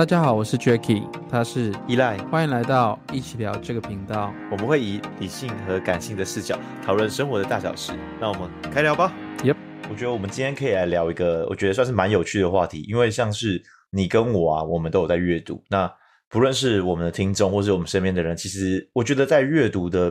[0.00, 4.32] 大家好，我是 Jacky，他是依赖，欢迎来到一起聊这个频道。
[4.50, 7.92] 我们会以理性和感性的视角讨论生活的大小事。
[8.18, 9.12] 那我们开聊吧。
[9.44, 9.56] Yep，
[9.90, 15.62] 我觉得我们今天可以来聊一个我觉得算是蛮有趣的话题，因为像是你跟我啊，我们都有在阅读。
[15.68, 15.92] 那
[16.30, 20.10] 不论是我们的听众，或是我们身边的人，其实我觉得在阅读的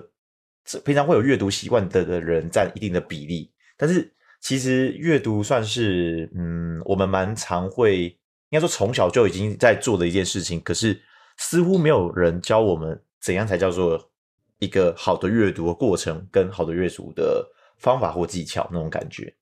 [0.85, 3.51] 平常会有阅读习惯的的人占一定的比例。
[3.75, 8.15] 但是其实阅读算是嗯，我们蛮常会。
[8.49, 10.99] 应该说从小就已经在做的一件事情，可是
[11.37, 14.11] 似乎没有人教我们怎样才叫做
[14.57, 19.33] 一个好的阅读的过程，跟好的阅读的方法或技巧那种感觉。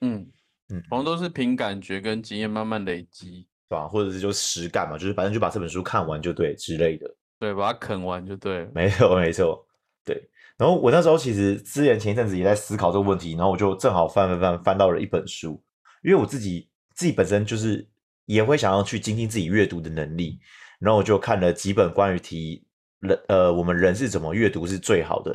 [0.00, 0.26] 嗯
[0.70, 3.86] 嗯，好像都是凭感觉跟经验慢慢累积，对吧？
[3.86, 7.14] 或者是就实干嘛，就是反正就把这本书看完就对之类的。
[7.38, 8.66] 对，把它啃完就对。
[8.74, 9.66] 没错，没错。
[10.04, 10.28] 对。
[10.56, 15.62] 然后我那时候其实之前前一阵子也在思考这个问题，然后我就正好翻翻翻翻到了一本书，
[16.02, 17.86] 因为我自己自己本身就是。
[18.32, 20.38] 也会想要去精进自己阅读的能力，
[20.80, 22.64] 然后我就看了几本关于提
[23.00, 25.30] 人呃我们人是怎么阅读是最好的，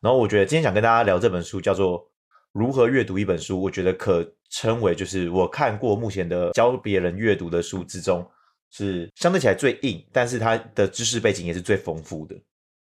[0.00, 2.00] 然后我觉得今天想跟大家聊这本书叫做
[2.52, 8.28] 《如何阅读一本书》，我觉得可称为就是我看过目前的教别人阅读的书之中
[8.70, 12.34] 是相对起来最硬，但是它的知识背景也是最丰富的。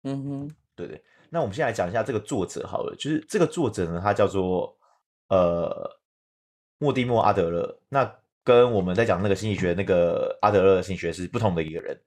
[0.04, 1.02] 嗯哼，对对。
[1.28, 4.76] 那我们现在来讲一下这个作者好了，就是这个作者呢，他叫做
[5.28, 5.90] 呃
[6.78, 7.80] 莫蒂莫阿德勒。
[7.88, 8.04] 那
[8.46, 12.00] 跟我们在讲那个心理学，那个阿德勒的心理学是不同的一个人，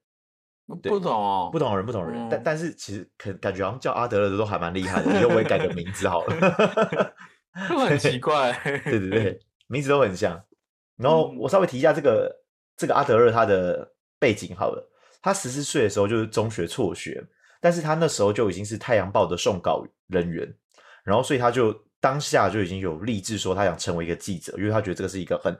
[0.66, 7.14] 不同哦，不同人，不同人，嗯、但但是其实可感觉好像叫阿德勒的都还蛮厉害的，以后我也改个名字好了，
[7.68, 10.42] 都很奇怪，对对对， 名字都很像。
[10.96, 12.36] 然后我稍微提一下这个、嗯、
[12.78, 17.22] 这个阿德勒他的背景好了，他十四岁的时候就是中学辍学，
[17.60, 20.50] 但是他那时候就已经是《太阳报》的送稿人员，
[21.04, 25.54] 然后所以他就当下就已经有立志说他想成为一个记者，因为他觉得这个是一个很。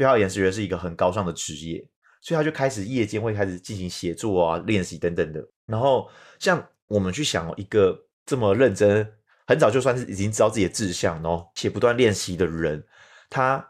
[0.00, 1.86] 对他而言，觉得是一个很高尚的职业，
[2.22, 5.46] 所以他就开始夜间会开始进行写作啊、练习等等的。
[5.66, 9.06] 然后，像我们去想一个这么认真、
[9.46, 12.82] 很早就算是已经知道自己的志向，然后且不断练习的人，
[13.28, 13.62] 他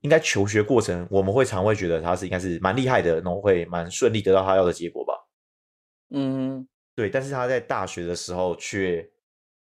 [0.00, 5.14] 应该求学过程，我们会常会觉得他是应该是蛮厉害的，然后会蛮顺利得到他要的结果吧？
[6.10, 7.08] 嗯，对。
[7.08, 9.08] 但是他在大学的时候却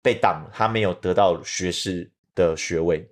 [0.01, 3.06] 被挡，他没有得到学士的学位。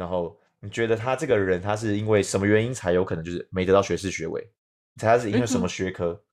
[0.00, 4.42] 然后你觉得他这个人，他是因为什么原因才有可能就是没得到学士学位？
[4.96, 6.24] 他是因为什么学科？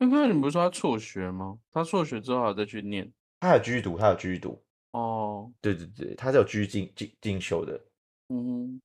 [0.00, 1.56] 刚刚你不是说他辍学吗？
[1.70, 3.08] 他辍学之后再去念？
[3.38, 4.60] 他有继续读，他有继续读。
[4.90, 7.80] 哦，对对对，他是有继续进进进修的。
[8.30, 8.80] 嗯，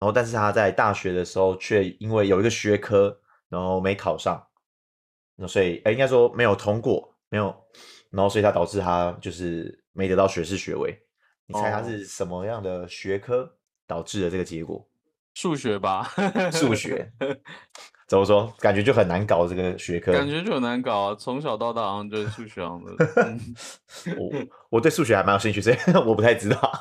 [0.00, 3.20] 然后但是他在大学的时候却因为有一个学科，
[3.50, 4.42] 然后没考上，
[5.34, 7.54] 那所以哎，应该说没有通过，没有，
[8.08, 10.98] 然后所以他导致他就是没得到学士学位。
[11.46, 14.86] 你猜他是什么样的学科导致的这个结果？
[15.34, 16.10] 数学吧，
[16.50, 17.12] 数学。
[18.08, 18.52] 怎么说？
[18.58, 20.12] 感觉就很难搞这个学科。
[20.12, 21.16] 感觉就很难搞啊！
[21.18, 22.92] 从小到大好像就是数学样的。
[24.16, 24.30] 我
[24.70, 25.76] 我对数学还蛮有兴趣，所以
[26.06, 26.72] 我不太知道。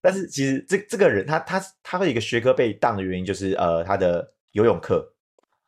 [0.00, 5.06] 但是其实这这个人他他他会一个学科被当的原因就是呃他的游泳课，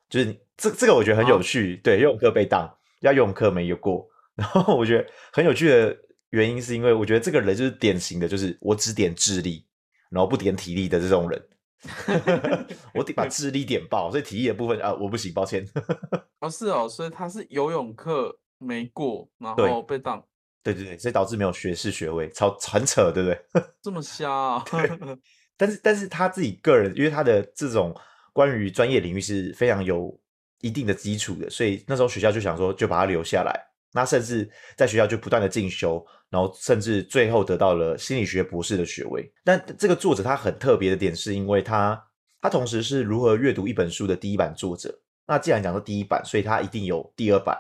[0.09, 1.77] 就是这这个我觉得很有趣。
[1.77, 2.69] 啊、对，游泳课被当，
[3.03, 5.97] 要游泳课没有过，然后我觉得很有趣的。
[6.35, 9.65] 原因是因为我觉得这个人就是典型的，就是我只点智力，
[10.11, 11.49] 然后不点体力的这种人。
[12.95, 15.65] 我得把智力点爆，所以体力的部分啊，我不行，抱歉。
[16.41, 20.25] 哦，是哦，所以他是游泳课没过，然后被当。
[20.63, 23.39] 对对对，所以导致没有学士学位，超很扯，对不对？
[23.83, 24.65] 这么瞎啊！
[25.59, 27.95] 但是但是他自己个人，因为他的这种
[28.33, 30.19] 关于专业领域是非常有
[30.63, 33.74] 一定的基础的，所以那时候学校就想说，就把他留下来。
[33.97, 39.33] 那甚至在学校就不断的进修，然后甚至最后得到了心理学博士的学位。
[39.45, 42.05] 但这个作者他很特别的点，是因为他
[42.41, 44.93] 他同时是如何阅读一本书的第一版作者。
[45.27, 47.57] 那既然讲到第一版，所以他一定有第二版。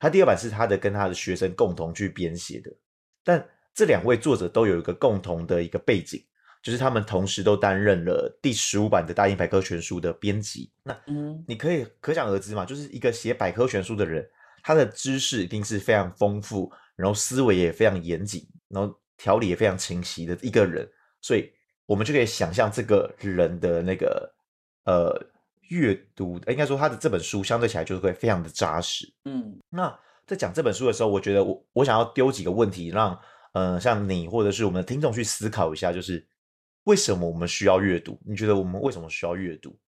[0.00, 2.70] 他第二版是他的跟他的学生共同去编写的。
[3.22, 6.24] 但这两位作者都有一个共同的一个背景，
[6.62, 10.70] 就是他们同时都担任了第十五版的大英百科全书的编辑。
[10.82, 14.26] 那嗯，你可以可想而知嘛，就是一个写百科全书的人。
[14.66, 20.90] 他的知识一定是非常丰富，然后思维也非常严谨，然后条理也非常清晰的一个人，
[21.20, 21.48] 所以
[21.86, 24.28] 我们就可以想象这个人的那个
[24.86, 25.16] 呃
[25.68, 29.06] 阅读，应该说他的这本书相对起来就会非常的扎实。
[29.24, 29.96] 嗯，那
[30.26, 33.16] 在讲这本书的时候，我觉得我我想要丢几个问题，让
[33.52, 36.26] 呃像你或者是我们的听众去思考一下，就是
[36.86, 38.20] 为什么我们需要阅读？
[38.26, 39.78] 你觉得我们为什么需要阅读？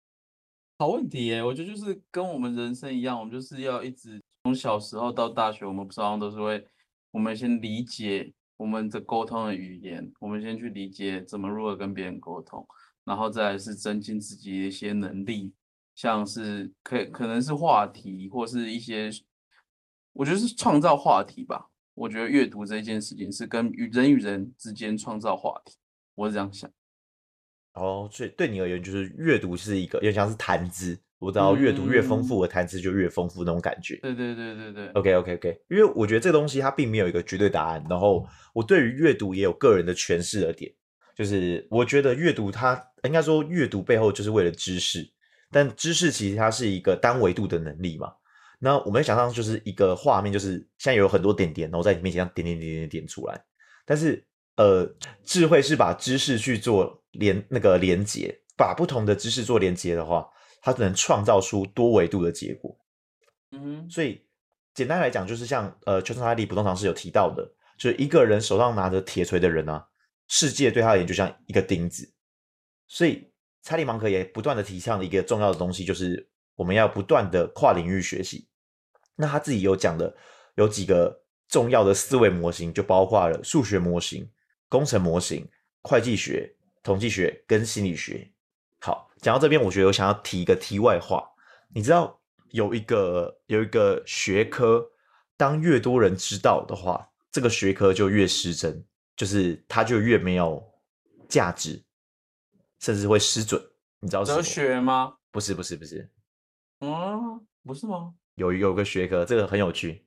[0.80, 4.22] 好问题耶，我觉得就是跟我们人生一样，我们就是要一直。
[4.44, 6.64] 从小时候到大学，我们不是好像都是会，
[7.10, 12.64] 我们先理解我们的沟通的语言，我们先去理解怎么如何跟别人沟通，
[13.04, 15.52] 然后再来是增进自己的一些能力，
[15.96, 19.10] 像是可可能是话题或是一些，
[20.12, 21.68] 我觉得是创造话题吧。
[21.94, 25.74] 我觉得阅读这件事情是跟与人与人之间创造话题，
[26.14, 26.70] 我是这样想。
[27.78, 30.98] 哦，所以对你而言，就是阅读是一个，有点像是谈资。
[31.18, 33.96] 我知道阅读越丰富，我谈资就越丰富那种感觉。
[33.96, 34.88] 对对对对对。
[34.90, 37.84] OK OK OK，因为我觉得这个东西它并没有一个绝对答案。
[37.90, 40.72] 然后我对于阅读也有个人的诠释的点，
[41.16, 45.04] 就是我觉得阅读它应该说阅读背后就是为了知识，
[45.50, 48.12] 但知识其实它是一个单维度的能力嘛。
[48.60, 53.44] 那我们想象就是一个画面，就是现在有很多点点，然后在你面前这样点点点点点出来。
[53.84, 54.24] 但是
[54.56, 54.88] 呃，
[55.24, 60.28] 智慧是把知识去做连那个连接，把不同的知识做连接的话。
[60.60, 62.76] 它只能创造出多维度的结果，
[63.52, 64.26] 嗯哼，所以
[64.74, 69.86] 简单来讲，就是像呃，丘顿哈利不动尝试有提到的，就是一个人手上拿着铁锤的人啊，
[70.26, 72.12] 世界对他而言就像一个钉子。
[72.88, 73.30] 所以
[73.62, 78.48] 查理芒格也不断的提倡的一个重要的东西，就是我们要不断的跨领域学习。
[79.14, 80.14] 那他自己有讲的
[80.56, 84.28] 有几个重要的思维模型，就包括了数学模型、
[84.68, 85.48] 工程模型、
[85.82, 86.52] 会计学、
[86.82, 88.30] 统计学跟心理学。
[88.80, 91.28] 好，讲到这边，我觉得我想要提一个题外话。
[91.74, 92.20] 你知道
[92.50, 94.90] 有一个有一个学科，
[95.36, 98.84] 当越多人知道的话，这个学科就越失真，
[99.16, 100.62] 就是它就越没有
[101.28, 101.84] 价值，
[102.78, 103.60] 甚至会失准。
[104.00, 105.16] 你知道哲学吗？
[105.32, 106.08] 不是，不是，不是。
[106.80, 108.14] 嗯，不是吗？
[108.36, 110.06] 有有个学科，这个很有趣。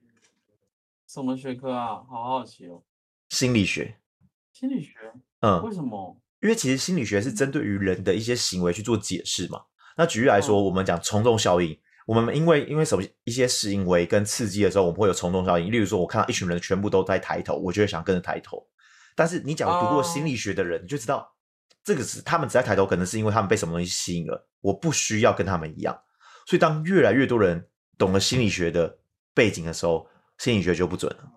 [1.07, 2.01] 什么学科啊？
[2.09, 2.81] 好好奇哦。
[3.29, 3.99] 心理学。
[4.53, 4.93] 心理学？
[5.41, 5.61] 嗯。
[5.63, 6.20] 为什么？
[6.41, 9.61] 因为其实心理学是针对于人的一些行为去做解释嘛。
[9.95, 11.77] 那举例来说，我们讲从众效应，
[12.07, 15.71] 我们因为因为什么一些行为跟刺激的时候，我们会有从众效应。
[15.71, 18.65] 例如说，我看到一群人全部都在抬头，我就会想跟着抬头。
[19.15, 21.35] 但是你假如读过心理学的人，你就知道
[21.83, 24.47] 这个是他们只在抬头，可能是因为他们被什么东西吸引了。
[24.61, 25.95] 我不需要跟他们一样。
[26.47, 27.67] 所以当越来越多人
[27.97, 28.97] 懂了心理学的
[29.33, 31.31] 背景的时候，心理学就不准了。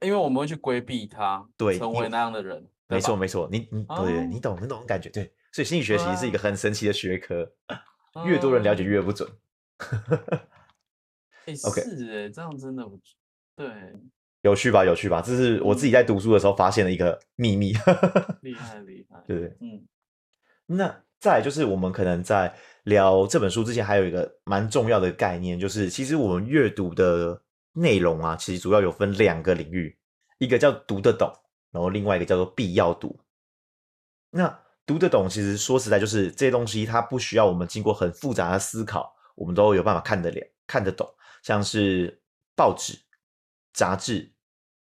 [0.00, 2.68] 因为我们会去规避它，对，成为那样的人。
[2.92, 7.50] 没错，没错，你你对对，你懂，你懂感觉，对，所以心理学其实是一个很神奇的学科，
[8.26, 9.28] 越多人了解越不准。
[11.64, 13.02] OK，是哎，这样真的不准，
[13.56, 13.66] 对，
[14.42, 14.84] 有趣吧？
[14.84, 15.20] 有趣吧？
[15.20, 17.72] 这是我自己在读书的时候发现的一个秘密。
[18.42, 19.84] 厉害厉害，对对，嗯。
[20.66, 22.54] 那再来就是我们可能在
[22.84, 27.42] 聊这本书之前，还有一个蛮重要的概念，就是其实我们阅读的
[27.72, 29.98] 内容啊，其实主要有分两个领域，
[30.38, 31.32] 一个叫读得懂。
[31.72, 33.18] 然后另外一个叫做必要读，
[34.30, 41.08] 那读得懂，其实说实在就是这些东西，它不需要我们经过很复杂的思考，我们都有办法看得了、看得懂。
[41.42, 42.22] 像是
[42.54, 42.98] 报纸、
[43.72, 44.30] 杂志、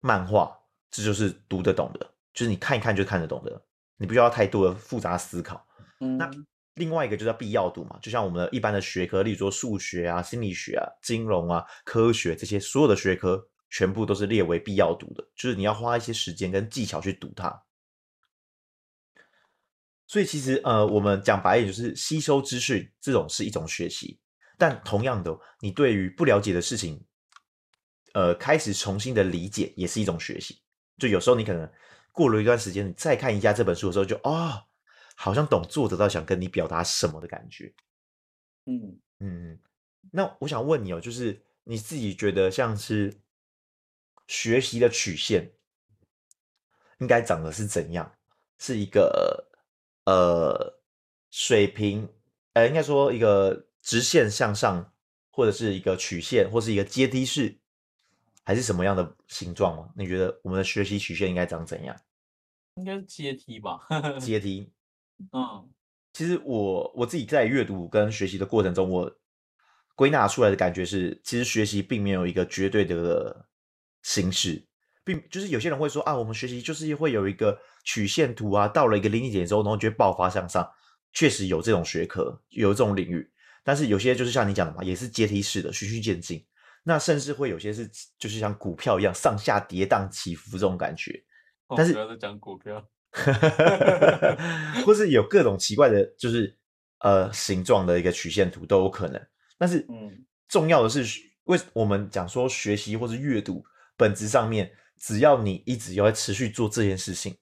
[0.00, 0.58] 漫画，
[0.90, 3.64] 这就是读得懂的，就是你看一看就看得懂的，
[3.96, 5.64] 你不需要太多的复杂思考。
[6.00, 6.28] 嗯，那
[6.74, 13.48] 另外一个就叫必要读嘛，就像我们的一般的学科，例如说数学啊、心理学啊、金融啊、科学这些所有的学科。
[13.70, 17.64] 全部都是列为必要读的，就是你要花一些时间跟技巧去读它。
[20.06, 24.20] 所以其实呃，我们讲白一点，就是吸收资讯这种是一种学习，
[24.58, 27.04] 但同样的，你对于不了解的事情，
[28.12, 30.60] 呃，开始重新的理解也是一种学习。
[30.98, 31.68] 就有时候你可能
[32.12, 34.62] 过了一段时间，你再看一下这本书的时候就，就哦，
[35.16, 37.74] 好像懂作者到想跟你表达什么的感觉。
[38.66, 39.58] 嗯嗯，
[40.12, 43.23] 那我想问你哦，就是你自己觉得像是。
[44.26, 45.52] 学习的曲线
[46.98, 48.10] 应该长的是怎样？
[48.58, 49.50] 是一个
[50.06, 50.80] 呃
[51.30, 52.08] 水平，
[52.54, 54.92] 呃应该说一个直线向上，
[55.30, 57.58] 或者是一个曲线，或是一个阶梯式，
[58.44, 59.90] 还是什么样的形状吗？
[59.96, 61.94] 你觉得我们的学习曲线应该长怎样？
[62.76, 63.86] 应该是阶梯吧。
[64.20, 64.72] 阶 梯。
[65.32, 65.68] 嗯，
[66.12, 69.14] 其实我我自己在阅读跟学习的过程中，我
[69.96, 73.46] 归纳出来的感觉是，其实学习并没有一个绝对的。
[74.04, 74.64] 形式，
[75.02, 80.70] 并就是有些人会说啊，我们学习就是会有一个曲线图啊，到了一个临界点之后，然后就会爆发向上。
[81.12, 83.30] 确实有这种学科，有这种领域，
[83.62, 86.44] 但是有些就是像你讲的嘛，也是阶梯式的，循序渐进。
[86.82, 91.24] 那甚至会有些是就是像股票一样上下跌宕起伏这种感觉。
[91.76, 92.84] 但是不要再讲股票，
[94.84, 96.58] 或是有各种奇怪的，就是
[96.98, 99.24] 呃形状的一个曲线图都有可能。
[99.56, 101.04] 但是嗯，重要的是
[101.44, 103.64] 为我们讲说学习或是阅读。
[103.96, 107.36] 本质上面，只要你一直要持续做这件事情，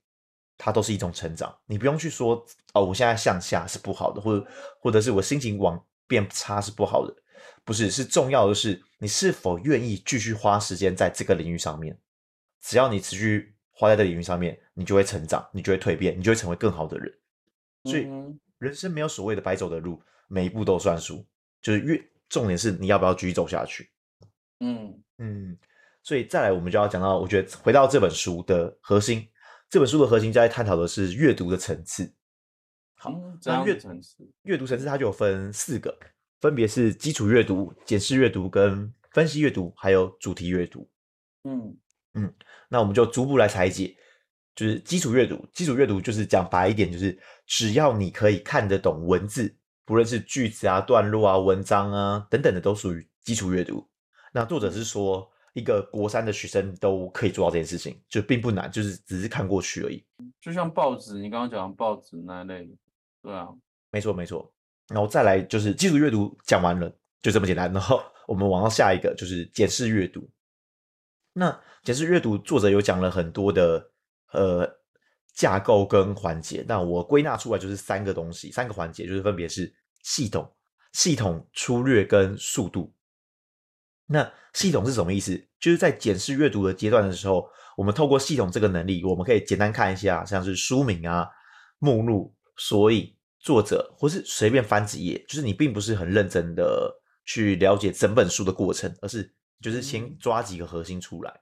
[0.59, 1.57] 它都是一种成长。
[1.67, 2.45] 你不用去说
[2.75, 4.47] 哦，我现在向下是不好的，或者
[4.81, 7.15] 或者是我心情往变差是不好的，
[7.65, 11.99] 不是，是重要的是你是否愿意继续花时间在这个领域上面。
[12.61, 17.13] 只要你持续花在这个领域上面，你就会成长，你就会蜕变，你就会成为更好的人。
[17.85, 18.07] 所以
[18.59, 21.27] 人生没有所谓的白走的路，每一步都算数。
[21.61, 23.91] 就是越重点是你要不要继续走下去。
[24.61, 25.59] 嗯嗯，
[26.03, 29.29] 所以再来我们就要讲到，我觉得回到这本书的核心，
[29.71, 32.13] 这本书的核心就在探讨的是阅读的层次。
[32.95, 33.13] 好，
[33.45, 35.97] 那阅层次，阅读层次它就有分四个，
[36.41, 40.89] 分别是基础阅读、检视阅读、跟分析阅读，还有主题阅读。
[41.45, 41.77] 嗯
[42.15, 42.33] 嗯，
[42.69, 43.97] 那我们就逐步来拆解，
[44.55, 45.45] 就是基础阅读。
[45.53, 53.89] 基础阅读就是讲白一点，就是只要你可以看得懂文字，不论是句子啊、段落啊、文章啊等等的，都属于基础阅读。
[54.33, 60.05] 那作者是说，一个国三的学生都可以做到这件事情，就并不难，就是只是看过去而已。
[60.41, 62.69] 就像报纸，你刚刚讲的报纸那一类，
[63.23, 63.49] 对啊，
[63.91, 64.51] 没错没错。
[64.89, 66.91] 然后再来就是基础阅读讲完了，
[67.21, 67.73] 就这么简单。
[67.73, 70.29] 然后我们往到下一个，就是检视阅读。
[71.35, 73.91] 那检视阅读，作者有讲了很多的
[74.33, 74.79] 呃
[75.35, 80.51] 架构跟环节，那我归纳出来就是三个东西，三个环节就是分别是系统、
[80.93, 82.93] 系统、粗略跟速度。
[84.07, 85.37] 那系统是什么意思？
[85.61, 91.29] 就是在检视阅读的阶段的时候，我们透过系统这个能力，我们可以简单看一下，像是书名啊、
[91.79, 96.93] 目录、索引、作者，或是随便翻几页，就是你并不是很认真的
[97.25, 99.35] 去了解整本书的过程，而是。
[99.63, 101.33] 就是先抓几个核心出来，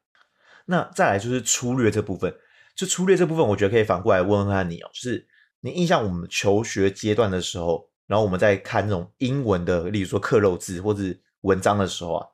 [0.67, 2.31] 那再来就是粗略这部分。
[2.77, 5.27] 就粗略这部分，我觉得可以反过来问问看你哦，就是
[5.61, 11.03] 你印象我们求学阶段的时候，然后我们在看那种英文的，例如说刻漏字或者
[11.41, 12.27] 文章的时候啊，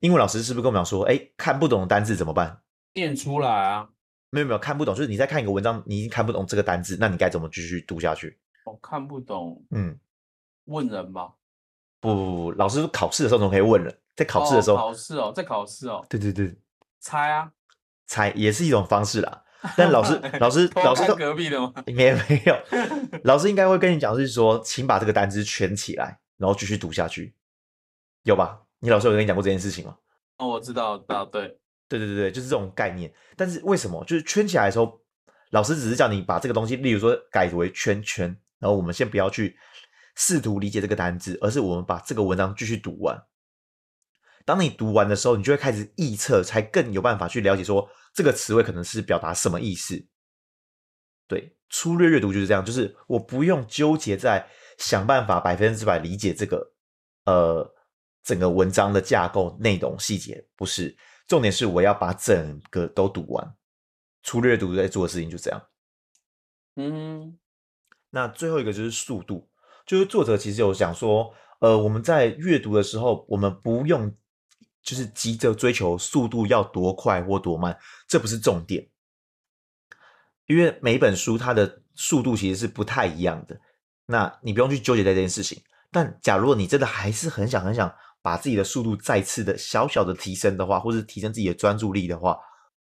[0.00, 2.60] 英文老师是不是跟我们讲说，哎，看不懂的单字怎么办？
[2.94, 3.88] 念出来啊？
[4.30, 8.38] 没有没有，看不懂，就是你在看一个文章，你已经看不懂这个单字，那你该怎么继续读下去？
[8.64, 9.98] 我、哦、看不懂，嗯，
[10.66, 11.32] 问人吧。
[12.00, 13.98] 不不不，老师考试的时候总可以问人。
[14.14, 16.54] 在考试的时候，哦、考试哦，在考试哦，对对对，
[17.00, 17.52] 猜啊，
[18.06, 19.44] 猜也是一种方式啦。
[19.76, 21.72] 但老师 老师老师都隔壁的吗？
[21.86, 22.56] 没有没有，
[23.24, 27.34] 老师应该会跟你讲，是说，请把这个单词圈起来，然后继续读下去，
[28.24, 28.60] 有吧？
[28.80, 29.96] 你老师有跟你讲过这件事情吗？
[30.38, 31.48] 哦，我知道，知道，对，
[31.88, 33.12] 对对对对，就是这种概念。
[33.36, 35.00] 但是为什么就是圈起来的时候，
[35.50, 38.26] 老师只是叫你把这个东西，例如说改为圈圈，
[38.58, 39.56] 然后我们先不要去
[40.14, 43.20] 试图理解这个单字，而是我们把这个文章继续读完。
[44.44, 50.06] 当你读完的时候，你就会开始臆测，才更有办法去了解说这个词汇可能是表达什么意思。
[51.26, 56.72] 对，粗略阅读就是这样，就是我不用纠结在想办法百分之百理解这个
[57.26, 57.74] 呃
[58.28, 60.94] 整个文章的架构、内容、细节，不是，
[61.26, 63.54] 重点是我要把整个都读完。
[64.22, 65.62] 粗略阅读在做的事情就这样。
[66.76, 67.38] 嗯，
[68.10, 69.48] 那最后一个就是速度，
[69.86, 74.14] 就是作者其实有讲说，呃，我们在阅读的时候，我们不用。
[74.80, 78.88] 就是急着追求速度要多快或多慢，这不是重点，
[80.46, 83.60] 因为每一本书它的速度其实是不太一样的。
[84.06, 85.62] 那你不用去纠结在这件事情。
[85.90, 92.38] 但假如你真的还是很想很想把自己的速度再次的小小的提升的话，或是提升自己的专注力的话，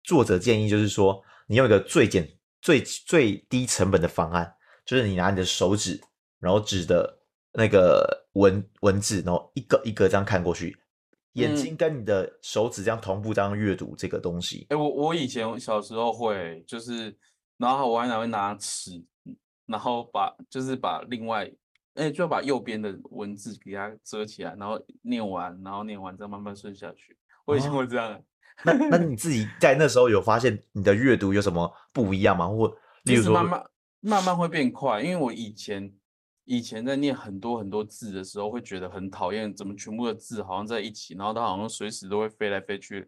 [0.04, 2.28] 作者建议就是说，你用一个最简、
[2.60, 4.54] 最最低成本的方案，
[4.84, 6.00] 就是你拿你的手指，
[6.40, 7.18] 然后指的
[7.52, 10.76] 那个文文字，然后一个一个这样看过去。
[11.34, 14.66] 眼睛跟你的手指这样同步这样阅读这个东西。
[14.70, 17.16] 哎、嗯欸，我我以前小时候会，就是，
[17.58, 19.04] 然后我还拿会拿尺，
[19.66, 21.48] 然后把就是把另外，
[21.98, 27.16] 哎、欸，就要把右边的文字给它遮起来，然后念完，然后念完再慢慢顺下去。
[27.44, 28.12] 我以前会这样。
[28.14, 28.22] 哦、
[28.64, 32.48] 那那你自己在那时候有发现你的阅读有什么不一样吗？
[32.48, 33.64] 或例如说慢慢
[34.00, 35.92] 慢慢会变快，因为我以前。
[36.50, 43.06] 以前在念很多很多字的时候，会觉得很讨厌，怎么全部的字好像在一起，然后它好像随时都会飞来飞去。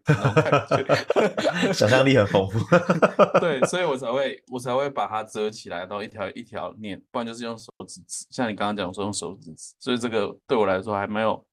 [1.73, 2.59] 想象力很丰富。
[3.41, 8.27] 对，所以我才会我才会把它遮起来，然后一条一条念，不然就是用手指指。
[8.29, 11.43] 像你刚刚讲说用手指指，所以这个对我来说还蛮有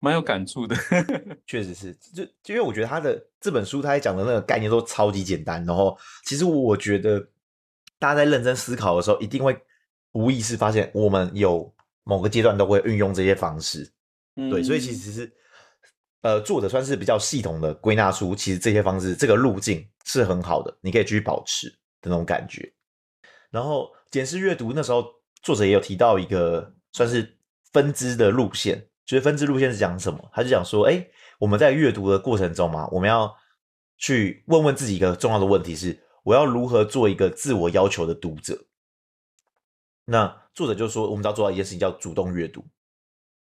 [0.00, 0.74] 蛮有感触的。
[1.46, 5.94] 确实是，就就因为我觉得他的这本书，他讲的那个概念都超级简单，然后
[6.24, 7.20] 其实我觉得
[7.98, 9.54] 大家在认真思考的时候，一定会。
[10.18, 11.72] 无意识发现，我们有
[12.02, 13.88] 某个阶段都会运用这些方式，
[14.34, 15.32] 嗯、对，所以其实是，
[16.22, 21.68] 呃，作者算是比较系统的归纳出，其实这些方式这个路径是很好的，你可以继续保持
[22.02, 22.68] 的那种感觉。
[23.48, 25.06] 然后检视阅读那时候，
[25.40, 27.38] 作者也有提到一个算是
[27.72, 30.18] 分支的路线，就是分支路线是讲什么？
[30.32, 31.06] 他就讲说，哎，
[31.38, 33.32] 我们在阅读的过程中嘛，我们要
[33.98, 38.58] 去问问自己一个重要的问题是：我要如何做一个自我要求的读者？
[40.10, 42.64] 那作者就说，我们要做到一件事情叫主动阅读，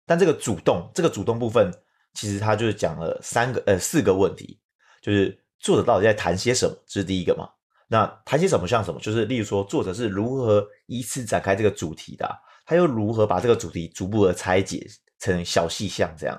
[0.05, 1.72] 但这个主动，这个主动部分，
[2.13, 4.60] 其实他就是讲了三个呃四个问题，
[5.01, 7.50] 就是作者到底在谈些什么，这是第一个嘛。
[7.88, 12.29] 那谈些什么像什么，就是例如说作者是如何依次展开这个主题的，
[12.65, 14.86] 他又如何把这个主题逐步的拆解
[15.20, 16.38] 成小细项这样。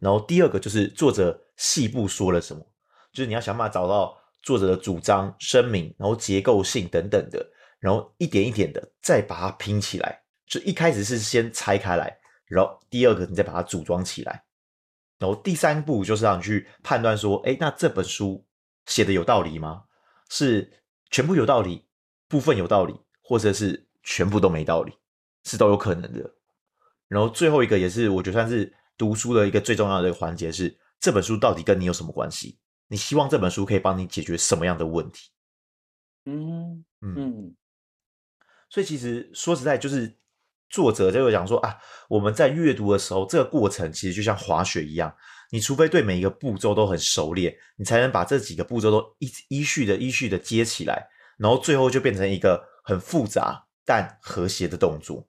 [0.00, 2.66] 然后第二个就是作者细部说了什么，
[3.12, 7.46] 就是你要想办法找到作者的主张、声明，然后结构性等等的，
[7.82, 10.22] 然后一点一点的再把它拼起来。
[10.46, 14.44] 就一开始是先拆开来，然后第二个你再把它组装起来，
[15.18, 18.46] 然后第三步就是让你去判断说，哎，那这本书
[18.86, 19.84] 写的有道理吗？
[20.28, 20.70] 是
[21.10, 21.86] 全部有道理，
[22.28, 24.92] 部分有道理，或者是全部都没道理，
[25.44, 26.34] 是都有可能的。
[27.08, 32.58] 然后最后一个也是我觉得算是读书的一个最重要的一个环节是，这本书到底跟你有什么关系？
[32.88, 35.30] 你希望这本书可以帮你解决什么样的问题？
[36.26, 37.54] 嗯嗯，
[38.72, 40.16] 所以其实说实在就是。
[40.74, 41.76] 作者就会讲说啊，
[42.08, 45.14] 我们在阅读的时候，这个过程其实就像滑雪一样，
[45.50, 55.28] 你除非对每一个步骤都很熟练，你才能把这几个步骤都依依序的依序的接起来，然后最后就变成一个很复杂但和谐的动作。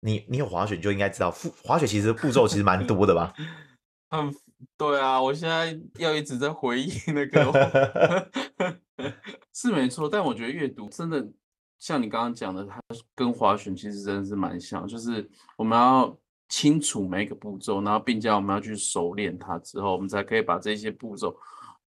[0.00, 1.30] 你你有滑雪，你就应该知道，
[1.62, 3.32] 滑雪其实步骤其实蛮多的吧？
[4.10, 4.34] 嗯，
[4.76, 8.28] 对啊，我现在要一直在回忆那个
[9.54, 11.24] 是没错，但我觉得阅读真的。
[11.80, 12.80] 像你刚刚讲的，它
[13.14, 16.16] 跟滑雪其实真的是蛮像，就是我们要
[16.48, 21.34] 清楚每一个步骤，然后并且我们要去熟练它之后，我们才可以把这些步骤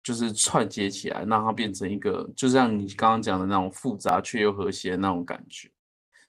[0.04, 5.70] 就是串接起来，让它变成一个，就像你刚刚讲的那种复杂却又和谐的那种感觉。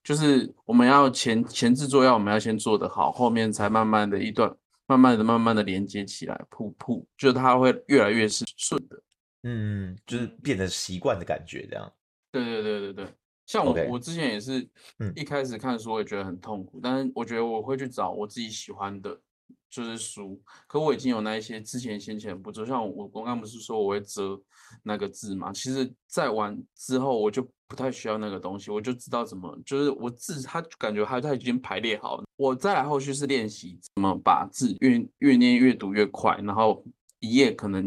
[0.03, 4.53] 就是我们要前前置作要，我们要先做得好，后面才慢慢的一段，
[4.87, 9.03] 慢慢的、慢慢的连接起来，铺铺，就是它会越来越是顺的。
[9.43, 11.93] 嗯，就是变成习惯的感觉，这样。
[12.31, 13.15] 对对对对对。
[13.53, 13.87] 像我，Okay.
[13.91, 14.67] 我之前也是，
[15.15, 19.21] 一开始看书我也觉得很痛苦，嗯、但是我觉得我会去找我自己喜欢的，
[19.69, 20.41] 就是书。
[20.67, 24.41] 可我已经有那一些之前先前的步骤，像我我刚不是说我会折
[24.83, 25.53] 那个字嘛？
[25.53, 32.25] 其实，在完之后我就不太需要那个东西，我就知道怎么，就是我字它感觉它它已经排列好了。
[32.37, 36.83] 我再来后续是练习怎么把字越越念越读越快，然后
[37.21, 37.87] 一页可能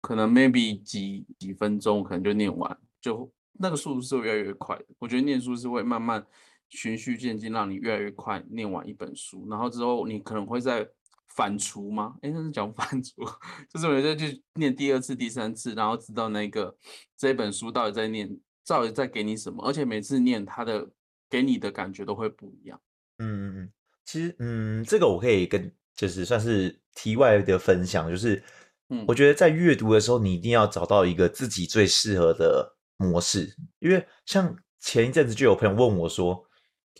[0.00, 3.30] 可能 maybe 几几分钟可能就念完就。
[3.54, 6.24] 那个速度是会越来越快的，我觉得念书是会慢慢
[6.68, 10.88] 循序渐进，让你越来越快念完一本书，然后之后你可能会在
[11.34, 12.16] 反刍吗？
[12.22, 13.14] 哎，那是讲反刍，
[13.72, 16.76] 就是我再去念第二次、第三次，然后知道那个
[17.16, 20.90] 这本书到底在念，到底在给你什么，而且每次念它的
[21.30, 22.80] 给你的感觉都会不一样。
[23.18, 23.72] 嗯嗯嗯，
[24.04, 28.42] 其实嗯，这个我可以跟就是算是题外的分享，就是
[28.90, 32.76] 嗯，我觉得在阅读的时候，你一定要找到一个自己最适合的。
[32.98, 36.44] 模式，因为像前一阵子就有朋友问我说，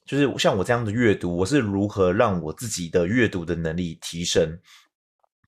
[0.06, 4.58] 就是像我这样的阅读，我是如何让我自己的阅读的能力提升？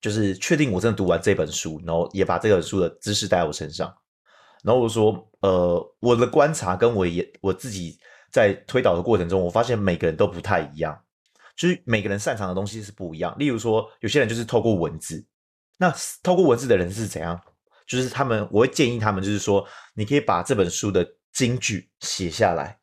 [0.01, 3.95] 就是确定我真的读完这本书，然后也把这本书的知识带在我身上。
[4.63, 7.99] 然后我说，呃，我的观察跟我也我自己
[8.31, 10.99] 在推导的过程中，我发现每个人都不太一样，
[11.57, 13.35] 就是每个人擅长的东西是不一样。
[13.39, 15.25] 例如说，有些人就是透过文字，
[15.79, 17.41] 那透过文字的人是怎样？
[17.90, 22.79] 就是他们，我会建议他们，就是说，你可以把这本书的金句写下来，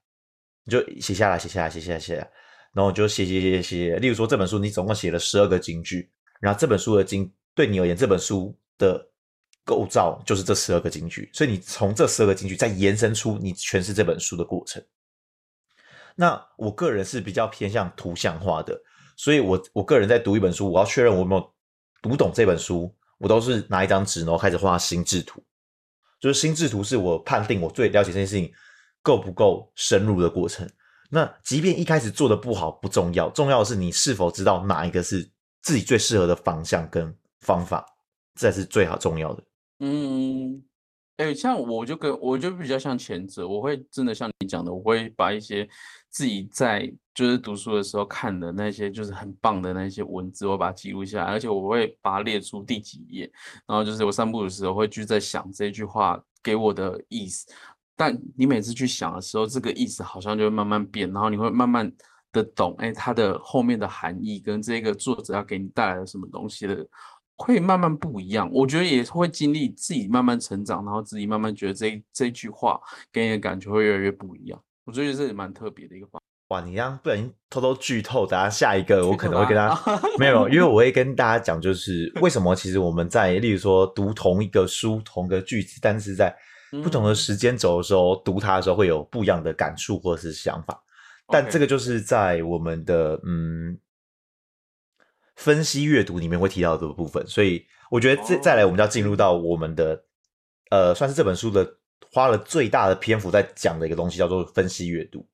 [0.65, 2.29] 你就写下来，写下来，写下来，写下来，
[2.73, 3.99] 然后就写写写写写。
[3.99, 9.01] 例如说，这本书你总共写了十二个金句，然后这本书的金对你而言，这本书的
[9.63, 14.83] 构造就是这十二个金句，所以你从这十二个金句再延伸出你诠释这本书的过程。
[16.17, 18.77] 那我个人是比较偏向图像化的，
[19.15, 21.53] 所以我我个人在读一本书，我要确认我有没有
[22.01, 22.93] 读懂这本书。
[23.17, 25.43] 我都是拿一张纸，然后开始画心智图。
[26.19, 28.51] 就是心智图是我判定我最了解这件事情
[29.03, 30.67] 够不够深入的过程。
[31.09, 35.29] 那即便一开始做的不好不重要，重要的是你是否知道哪一个是
[35.61, 37.85] 自己最适合的方向跟方法，
[38.35, 39.43] 这才是最好重要的。
[39.79, 40.61] 嗯，
[41.17, 45.67] 哎，像我就跟我就比较像前者，我会真的像你讲的，我会把一些
[46.09, 46.91] 自己在。
[47.17, 53.27] 就是读书的时候看的那些，就是很棒的那些文字，我把它记录下来，而且我会把它列出第几页。
[53.65, 57.51] 然后就是我散步的时候会就在想这句话给我的意思。
[57.95, 61.91] 但你每次去想的时候，这个意思好像就会慢慢变，然后你会慢慢
[62.31, 66.87] 的懂，哎，它的后面的含义跟这个作者要给你带来的什么东西的，
[67.37, 68.49] 会慢慢不一样。
[68.51, 72.79] 我觉得也会经历自己慢慢成长，然后自己慢慢觉得这这句话
[73.11, 74.59] 给你的感觉会越来越不一样。
[74.85, 76.21] 我觉得这也蛮特别的一个方法。
[76.49, 79.77] 哇，你这样不小心偷偷剧透，等下下一个我可能会跟他
[80.17, 86.33] 没有，因为我会跟大家讲，就是为什么其实我们在例如说读同一个书、同一个句子，但是在
[86.81, 90.81] 不同的时间轴的时候读它的时候会有不一样的感触或者是想法，
[91.27, 93.77] 但这个就是在我们的嗯
[95.37, 100.03] 分析阅读里面会提到的部分，所以我觉得再再来我们就要进入到我们的
[100.69, 101.77] 呃，算是这本书的
[102.11, 105.25] 花了最大的篇幅在讲的一个东西，叫做分析阅读。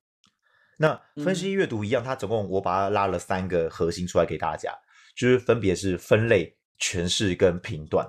[0.78, 4.74] 那分析阅读一样，它总共我把它拉了三个核心出来给大家，
[5.16, 8.06] 就是分别是分类、诠释跟评断。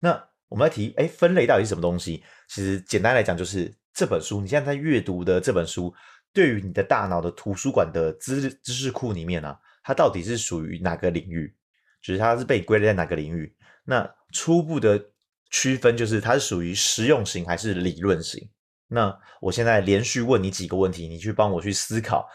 [0.00, 2.24] 那我们来提，哎，分类到底是什么东西？
[2.48, 5.94] 其实简单来讲，就是这本书你现在在阅读的这本书，
[6.32, 11.54] 对于你的大脑的图书馆的知知识库里面呢、啊，它到底是属于哪个领域？
[12.02, 13.54] 就是它是被归类在哪个领域？
[13.84, 15.12] 那初步的
[15.50, 18.50] 区分就是它是属于实用型还是理论型？
[18.86, 22.28] 那我现在连续问你几个问题，你去帮我去思考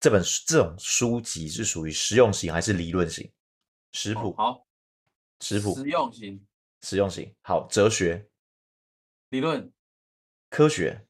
[0.00, 3.30] 这本这种书籍是属于实用型还是理论型？
[3.92, 4.66] 食谱、哦、好，
[5.40, 6.46] 食谱实用型，
[6.82, 8.28] 实用型好，哲学
[9.28, 9.72] 理论，
[10.48, 11.06] 科学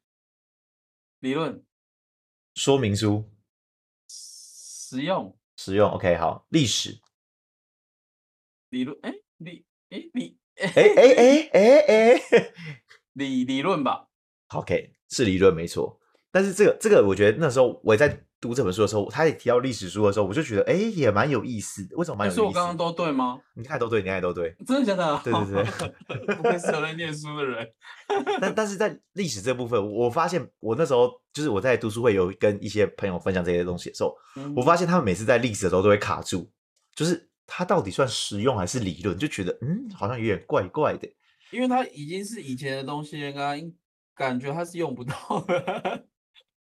[1.20, 1.62] 理论，
[2.54, 3.30] 说明书
[4.08, 6.98] 实用实用 OK 好，历史。
[8.70, 12.52] 理论哎理哎理哎哎哎哎哎
[13.12, 14.08] 理理论吧。
[14.54, 21.94] OK，是理论没错，但是这个这个，我觉得那时候我也在读这本书的时候，他也提到历史书的时候，我就觉得哎，也蛮有意思的。
[21.96, 22.40] 为什么蛮有意思？
[22.40, 23.38] 是我刚刚都对吗？
[23.54, 25.20] 你看都对，你看都对，真的假的？
[25.22, 27.68] 对对对 不愧是有在念书的人。
[28.40, 36.50] 但但是在历史这部分，我发现我那时候就是我在读书会有跟一些朋友分享这些东西的时候，嗯、我发现他们每次在历史的时候都会卡住，
[36.94, 41.08] 就是它到底算实用还是理论，就觉得嗯，好像有点怪怪的，
[41.50, 43.74] 因为它已经是以前的东西了，应。
[44.12, 45.14] 感觉它是用不到
[45.48, 46.04] 的，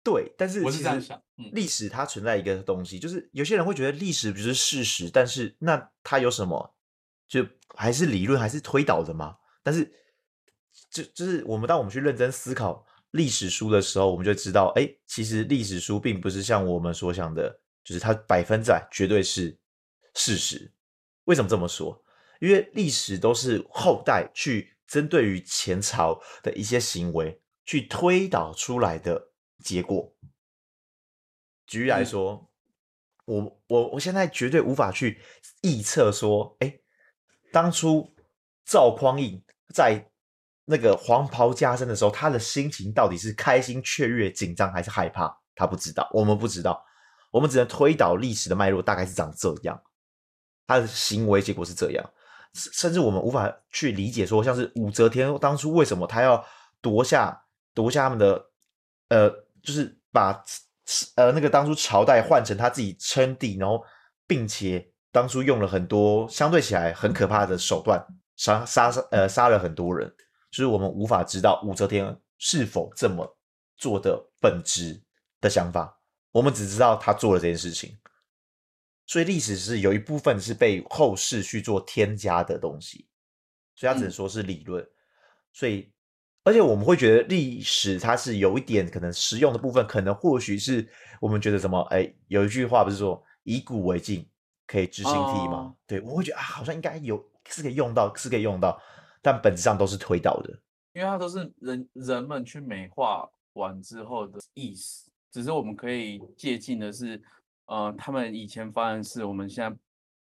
[0.08, 6.76] 对，但是我是这样想，历史它存在一个东西，嗯、就是有些人会觉得历史不是事实，但是那它有什么？
[7.28, 9.36] 就还是理论还是推导的吗？
[9.62, 9.92] 但是
[10.90, 19.58] 就就是我们当我们去认真思考历史书的时候，我们就知道，哎，其实历史书并不是像我们所想的，就是它百分之百绝对是
[20.14, 20.72] 事实。
[21.26, 22.02] 为什么这么说？
[22.40, 24.74] 因为历史都是后代去。
[24.88, 29.22] 针对于前朝的一些行为去推导出来的
[29.64, 30.14] 结果。
[31.66, 32.50] 举例来说，
[33.26, 35.20] 嗯、我我我现在绝对无法去
[35.62, 36.80] 臆测说，哎，
[37.52, 38.16] 当初
[38.66, 39.44] 赵匡胤
[39.74, 40.10] 在
[40.66, 45.38] 那个黄袍加身的时候，他的心情到底是开心、雀跃、紧张还是害怕？
[45.56, 46.86] 他不知道，我们不知道，
[47.32, 49.82] 我们只能推导历史的脉络，大概是长这样，
[50.68, 52.14] 他的行为结果是这样。
[52.54, 56.44] 甚至我们无法去理解，说像是武则天当初为什么他要
[56.82, 58.52] 夺下夺下他们的，
[59.10, 59.30] 呃，
[59.68, 60.42] 就是把
[61.16, 63.84] 呃那个当初朝代换成他自己称帝，然后
[64.26, 68.02] 并且当初用了很多相对起来很可怕的手段，
[68.38, 70.08] 杀杀杀呃杀了很多人，
[70.50, 73.38] 就是我们无法知道武则天是否这么
[73.76, 75.04] 做的本质
[75.42, 76.00] 的想法，
[76.32, 77.98] 我们只知道他做了这件事情。
[79.06, 83.10] 所以历史是有一部分是被后世去做添加的东西，
[83.76, 84.82] 所以它只能说是理论。
[84.82, 84.90] 嗯、
[85.52, 85.92] 所以，
[86.48, 90.88] 而且我们会觉得历史它是有一点可能实用的部分，可能或许是
[91.20, 91.78] 我们觉得什么？
[91.92, 94.26] 哎，有一句话不是说以古为镜，
[94.66, 95.58] 可以知兴替吗？
[95.58, 98.82] 哦、对，我会觉得啊，好像应该有是可以用到，是可以用到，
[99.22, 100.58] 但本质上都是推导的，
[100.94, 107.22] 因为它都是人人们去美化完之后的意思，只是我们可以借鉴的是。
[107.70, 109.78] 呃，他们以前发生的事，我们现在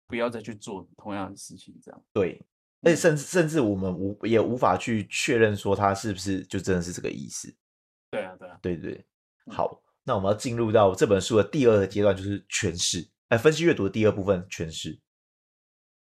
[0.06, 2.00] 不要再去做同样的事情，这样。
[2.14, 2.40] 对，
[2.84, 7.54] 而且甚至甚至我们无也无法去确认说他是不是就真的是这个意思。
[8.12, 9.06] 对啊，对啊，对对。
[9.48, 15.00] 好，嗯、那我们要进入到这本书的第二个阶段，就是诠释，哎，分析阅读的第二部分，诠释。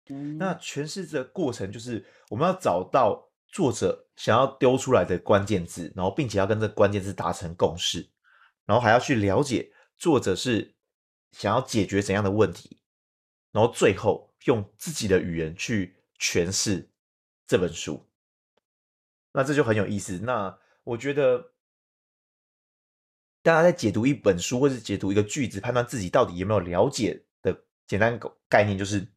[0.08, 0.36] 嗯。
[0.38, 8.10] 那诠释这个过程，就是我们要找到作者想要丢出来的关键字，然后并且要跟这关键字达成共识，
[8.66, 10.74] 然后还要去了解作者是。
[11.32, 12.80] 想要解决怎样的问题，
[13.52, 16.90] 然后最后用自己的语言去诠释
[17.46, 18.06] 这本书，
[19.33, 20.18] 那这就很有意思。
[20.18, 21.52] 那我觉得，
[23.42, 29.09] 大家在解读一本书或是解读一个句子，判断自己到底有没有了解的简单概念，就是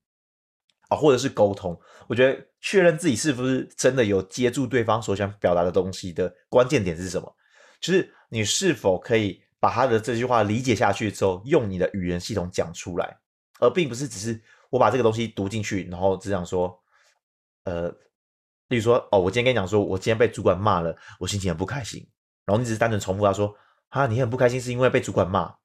[0.88, 1.80] 啊，或者是沟通。
[2.08, 7.36] 我觉得确认自己是不是真的有接住对方所想表达的东西的关键点是什么？
[7.80, 9.44] 就是你是否可以。
[9.63, 13.18] 把他的这句话理解下去之后，用你的语言系统讲出来，
[13.62, 16.83] 而并不是只是我把这个东西读进去，然后只想说，
[17.63, 17.89] 呃，
[18.67, 22.08] 例如说，哦，我今天跟你讲说，我今天被主管骂了，我心情很不开心，
[22.45, 23.56] 然后你只是单纯重复他说，
[23.89, 25.56] 啊，你很不开心是因为被主管骂，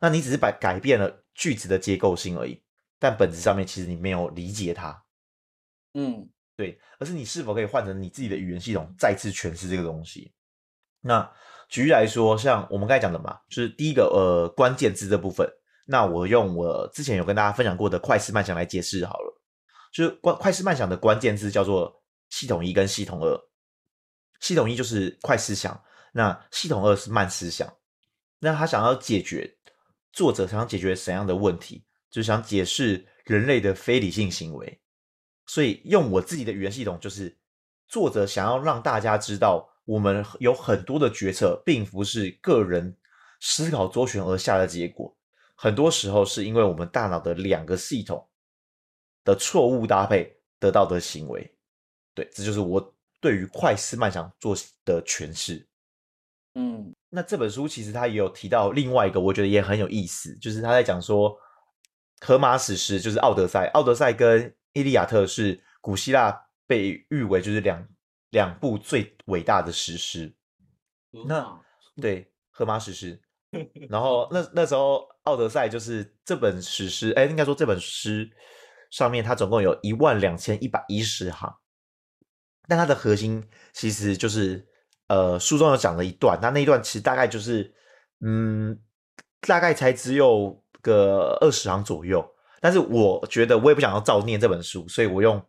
[0.00, 2.62] 那你只是把改变了句子的结构性而已，
[2.98, 5.04] 但本质上面其实你没有理解它，
[5.94, 10.32] 嗯，对，而是你是否可以换成你自己的语言系统再次诠释这个东西，
[11.00, 11.30] 那。
[11.66, 15.48] 举例来说，像我们刚才讲的嘛，就是第一个呃关键字这部分，
[15.86, 19.33] 那我用我之前有跟大家分享过的快思慢想来解释好了。
[19.94, 23.40] 就是关快思慢想的关键字叫做系统一跟系统二，
[24.40, 25.80] 系统一就是快思想，
[26.12, 27.72] 那系统二是慢思想。
[28.40, 29.56] 那他想要解决，
[30.12, 31.84] 作者想要解决怎样的问题？
[32.10, 34.80] 就是想解释人类的非理性行为。
[35.46, 37.38] 所以用我自己的语言系统，就是
[37.86, 42.96] 作者想要让大家知道，我们有很多的决策，并不是个人
[43.40, 45.16] 思考周旋而下的结果，
[45.54, 48.28] 很多时候是因为我们大脑的两个系统
[49.24, 51.50] 的错误搭配得到的行为。
[52.14, 55.66] 对，这就是我对于快思慢想做的诠释。
[56.54, 61.36] 嗯，那这本书其实他也有提到另外一个，我觉得也很有意思，就是他在讲说，
[62.20, 67.88] 荷马史诗就是《奥德赛》，《奥德赛》跟《伊利亚特》是古希腊被誉为就是两
[68.30, 70.32] 两部最伟大的史诗。
[71.26, 71.60] 那
[72.00, 73.20] 对荷马史诗，
[73.88, 78.30] 然后 那那时候《奥德赛》就是这本史诗，哎，应该说这本诗
[78.94, 81.52] 上面它总共有一万两千一百一十行，
[82.68, 84.68] 但它的核心其实就是。
[85.06, 87.70] 呃，书中有讲了一段，那那一段其实大概就是，
[88.24, 88.80] 嗯，
[89.42, 92.26] 大概才只有个二十行左右。
[92.58, 95.40] 但是我觉得我也不想要照念这本书，所以我用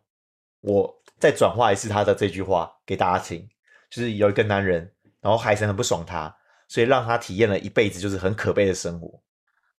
[0.60, 3.48] 我再转化一次他的这句话给大家听，
[3.90, 6.36] 就是有一个男人，然后海神很不爽他，
[6.68, 9.22] 所以让他体验了一辈子就是很可悲的生活。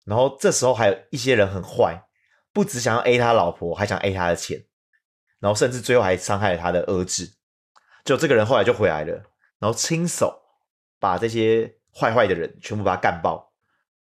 [0.05, 2.03] 然后这时候还有一些人很坏，
[2.57, 4.65] 不只想要 A 他老婆，还想 A 他的钱，
[5.41, 7.35] 然后甚至最后还伤害了他的儿子。
[8.03, 9.13] 就这个人后来就回来了。
[9.59, 10.41] 然后亲手
[10.99, 13.53] 把这些坏坏的人全部把他干爆，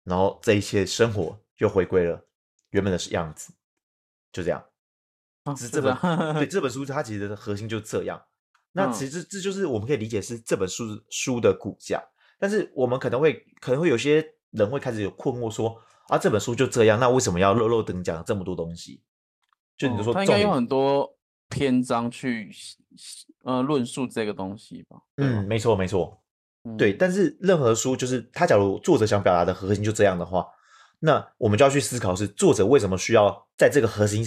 [0.04, 2.28] 然后这一切生活又回归了
[2.70, 3.52] 原本的样子，
[4.32, 4.63] 就这样。
[5.46, 8.24] 啊、是这本是 对这本书，它其实的核心就这样。
[8.74, 12.04] 那其实这就是我们可以理解是这本书书的骨架。
[12.38, 19.02] 但是我们可能会可能会有些人会开始有困惑说，说啊这本书就这样，那为什么要落落长讲这么多东西？
[19.78, 21.16] 就你说，他应该有很多
[21.50, 22.52] 篇章去。
[23.44, 25.02] 呃，论述这个东西吧。
[25.18, 26.24] 嗯，没错，没错。
[26.78, 30.48] 对，但是任何书，就是他假如作者想表达的核心就这样的话，
[31.00, 34.24] 那我们就要去思考是作者为什么需要在这个核心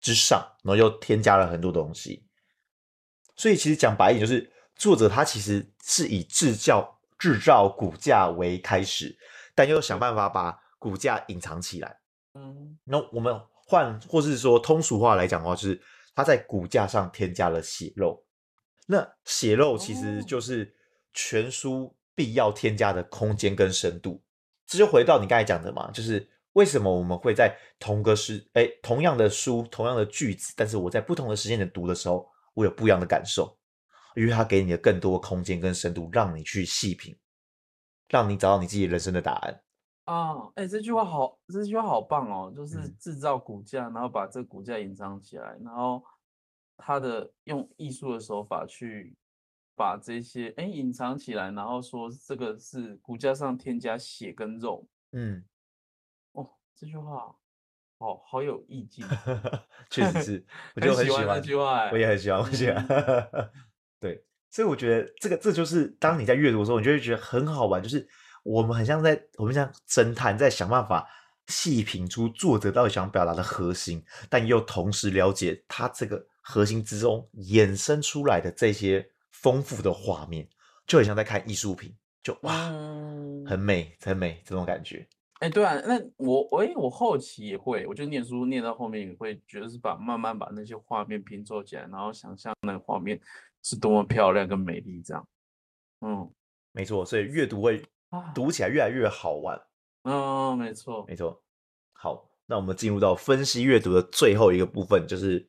[0.00, 2.24] 之上，然后又添加了很多东西。
[3.34, 9.18] 所以其实讲白一点，就是作者他其实是以制造制造骨架为开始，
[9.56, 12.00] 但又想办法把骨架隐藏起来。
[12.34, 15.80] 嗯，那我们换或是说通俗话来讲的话，就是。
[16.12, 18.26] 它在骨架上添加了血肉，
[18.86, 20.74] 那血肉其实就是
[21.14, 24.20] 全书必要添加的空间跟深度。
[24.66, 33.56] 这就回到你刚才讲的嘛，就是为什么我们会在同个时，哎，同样的书，同样的句子，但是我在不同的时间点读的时候，我有不一样的感受，
[34.16, 37.16] 因为它给你的更多空间跟深度，让你去细品，
[38.08, 39.62] 让你找到你自己人生的答案。
[40.04, 42.52] 啊，哎、欸，这句话好，这句话好棒哦！
[42.54, 46.02] 就是制造骨架，嗯、然后把这个骨架隐藏起来，然后
[46.76, 49.14] 他的用艺术的手法去
[49.76, 54.84] 把这些哎隐藏起来，然后说这个是骨架上添加血跟肉。
[55.12, 55.44] 嗯，
[56.32, 57.36] 哦，这句话
[57.98, 59.06] 好好有意境，
[59.90, 62.84] 确实是， 我就很喜欢这句话，我也很喜欢，我喜欢。
[62.88, 63.50] 嗯、
[64.00, 68.08] 对，所以我觉得这个这就是当你在阅读的时候，你就会觉得很好玩，就是。
[68.42, 71.08] 我们很像在，我们像侦探，在想办法
[71.46, 80.48] 细品出作者到底想表达的核心，但又同时了解他这个核心之中衍生出来的这些丰富的画面，
[80.86, 85.06] 就很像在看艺术品，就哇，嗯、很美，很美这种感觉。
[85.40, 93.20] 哎，对啊，那我我我后期也会，我就念书念到后面也会觉得是把慢慢把那些画面拼凑起来，然后想象那个画面
[93.62, 95.28] 是多么漂亮跟美丽这样。
[96.00, 96.30] 嗯，
[96.72, 97.82] 没错，所以阅读会。
[98.34, 99.60] 读起来越来越好玩，
[100.02, 101.42] 嗯，没错，没错。
[101.92, 105.48] 好，那我们进入到分析阅读的最后一个部分，就是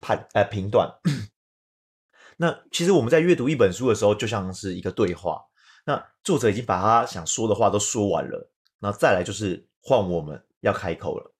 [0.00, 0.90] 判呃评断。
[2.38, 5.42] 那其实我们在阅读一本书的时候，就像是一个对话。
[5.84, 11.34] 那作者已经把他想说的话都说完了，那再来就是换我们要开口了。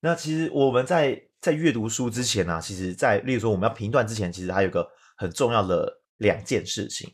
[0.00, 7.10] 那其实我们在在阅读书之前呢、啊，其实在例如说我们要评断之前，其实还有个很重要的两件事情。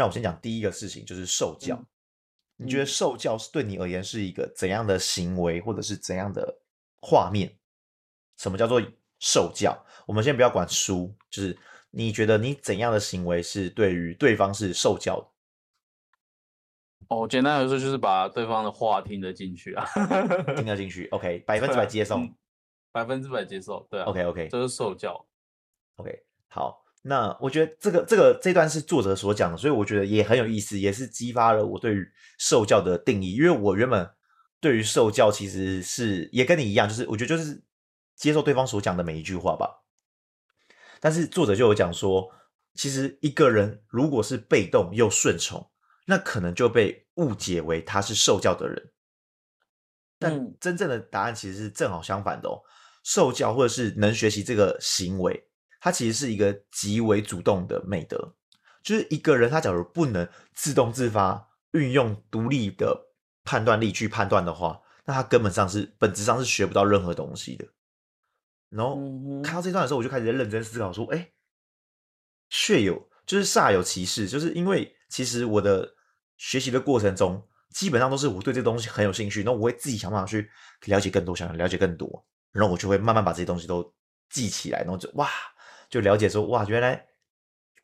[0.00, 1.76] 那我先讲第一个事情，就是受教。
[1.76, 1.86] 嗯、
[2.64, 6.62] 你觉得受教是对你而言是一个怎样的行为，或者是怎样的
[7.02, 7.54] 画面？
[8.38, 8.80] 什么叫做
[9.18, 9.78] 受教？
[10.06, 11.58] 我们先不要管书，就是
[11.90, 15.26] 你觉得你怎样的行为是对于对方是受教的？
[17.08, 19.86] 哦，简单来说就是把对方的话听得进去啊，
[20.56, 21.08] 听得进去。
[21.08, 22.34] OK，百分之百接受，嗯、
[22.90, 23.86] 百分之百接受。
[23.90, 25.26] 对啊，OK OK，这是受教。
[25.96, 26.82] OK，好。
[27.02, 32.06] 那我觉得这个这个这段是作者所讲的，所以我觉得也很有意思，也是激发了我对于
[32.38, 33.34] 受教的定义。
[33.34, 34.08] 因为我原本
[34.60, 37.62] 对于受教其实是也跟你一样，就是我觉得就是
[38.16, 39.82] 接受对方所讲的每一句话吧。
[41.00, 42.30] 但是作者就有讲说，
[42.74, 45.70] 其实一个人如果是被动又顺从，
[46.06, 48.92] 那可能就被误解为他是受教的人。
[50.18, 52.60] 但真正的答案其实是正好相反的哦。
[53.02, 55.49] 受教或者是能学习这个行为，
[55.80, 58.36] 它其实是一个极为主动的美德。
[58.82, 63.08] 就是一个人他假如不能自动自发运用独立的
[63.44, 67.66] 判断力去判断的话，那他根本上是本质上是学不到任何东西的。
[68.70, 68.96] 然后
[69.42, 71.30] 看到这段的时候，我就开始认真思考说：“哎，
[72.48, 75.94] 确有，就是煞有其事，就是因为其实我的
[76.36, 80.48] 学习的过程中，基本上都是我对这个东西很有兴趣，那我会自己想办法去
[80.86, 83.92] 了解更多，想要了解更多，然后我就会慢慢把这些东西都
[84.30, 85.28] 记起来，然后就哇，
[85.90, 87.04] 就了解说哇，原来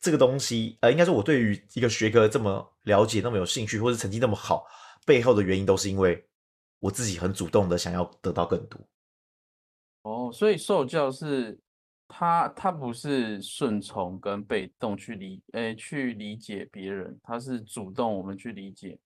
[0.01, 4.65] 这个东西，呃，应该说我对于一个学科这么了解，那么有兴趣，或者成绩那么好，
[5.05, 6.25] 背后的原因都是因为
[6.79, 8.81] 我自己很主动的想要得到更多。”
[10.03, 11.59] 哦，所以受教是
[12.07, 18.97] 他，他不是顺从跟被动去理，诶，去理解别人，他是主动我们去理解，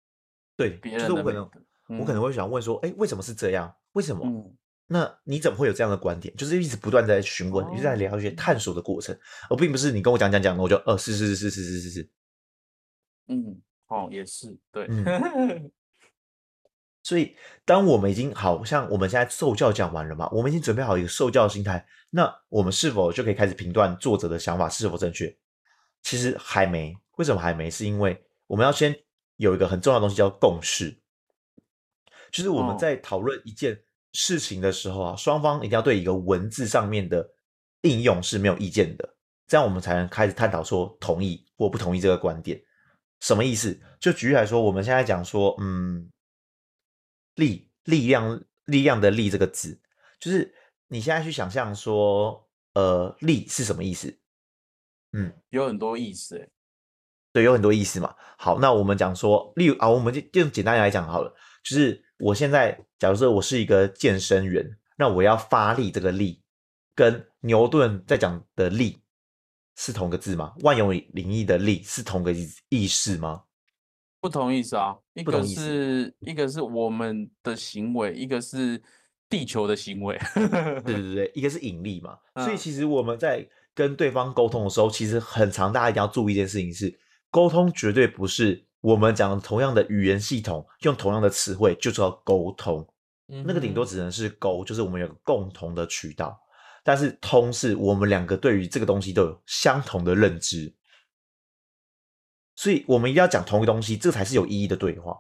[0.57, 1.15] 对别人的。
[1.15, 1.51] 我可能，
[1.89, 3.75] 嗯、我可能会想问说，哎，为什么是这样？
[3.93, 4.27] 为什么？
[4.27, 4.55] 嗯、
[4.93, 6.35] 那你怎么会有这样的观点？
[6.35, 9.17] 就是一直不断在询问，一直在聊一些探索的过程，
[9.49, 12.11] 而并不是你跟我讲讲讲，我就呃是是是是是是是是，
[13.29, 14.89] 嗯，哦，也是对。
[17.05, 25.33] 所以，当我们已经好像我们现在受教讲完了嘛，我们已经准备好一个受教的心态，那我们是否就可以开始评断作者的想法是否正确？
[26.03, 26.93] 其实还没。
[27.17, 27.71] 为什么还没？
[27.71, 28.93] 是因为我们要先
[29.37, 30.99] 有一个很重要的东西叫共识，
[32.33, 33.81] 就是我们在讨论一件。
[34.13, 37.29] 事情的时候啊，双方一定要对一个文字上面的
[37.83, 42.63] 应用是没有意见的，这样我们才能开始探讨说同意或不同意这个观点。
[43.21, 43.81] 什么意思？
[43.99, 46.11] 就举例来说，我们现在讲说，嗯。
[47.37, 49.81] 力力量力量的力这个字，
[50.19, 50.53] 就是
[50.89, 54.15] 你现在去想象说，呃，力是什么意思？
[55.13, 56.51] 嗯，有很多意思，
[57.33, 58.15] 对，有很多意思嘛。
[58.37, 64.65] 好，那我们讲说，例如啊，我们就就简单来讲好了，就是我现在假如说我是一个健身员，
[64.97, 66.43] 那我要发力这个力，
[66.95, 68.99] 跟牛顿在讲的力
[69.77, 70.55] 是同个字吗？
[70.61, 72.33] 万有引力的力是同个
[72.69, 73.45] 意思吗？
[74.21, 78.83] 不同意思啊，一个是一个是我们的行为，一个是
[79.31, 80.21] 地球的行为。
[80.35, 82.19] 对对对，一个是引力嘛。
[82.35, 92.87] 嗯、所以其实我们在跟对方沟通的时候，其实很常，大家一定要注意一件事情是：沟通绝对不是我们讲同样的语言系统，用同样的词汇就叫沟通。
[93.29, 96.41] 嗯、那个顶多只能是沟，就是我们有个共同的渠道。
[96.83, 100.75] 但是通是我们两个对于这个东西都有相同的认知。
[102.57, 105.17] 所以我们一定要讲同一个东西，这才是有意义的对话。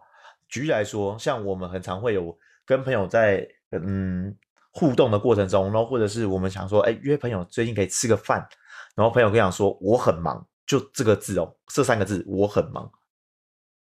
[0.49, 4.35] 举例来说，像我们很常会有跟朋友在嗯
[4.73, 8.47] 互动的过程中，然后或者是我们想说，哎，约朋友最近可以吃个饭，
[8.95, 12.91] 然后朋友跟你讲说我很忙，就这个字哦，这三个字我很忙。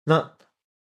[0.03, 0.35] 那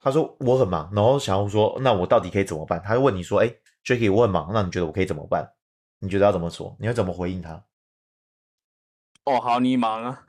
[0.01, 2.81] 他说我很忙，然后小红说，那我到底可以怎么办？
[2.83, 5.53] 他就问你说，哎，Jacky，我很忙，那你觉得我可以怎么办？
[6.01, 6.77] 你觉得要怎么说？
[6.79, 7.65] 你会怎么回应他？
[9.25, 10.27] 哦，好，你忙啊，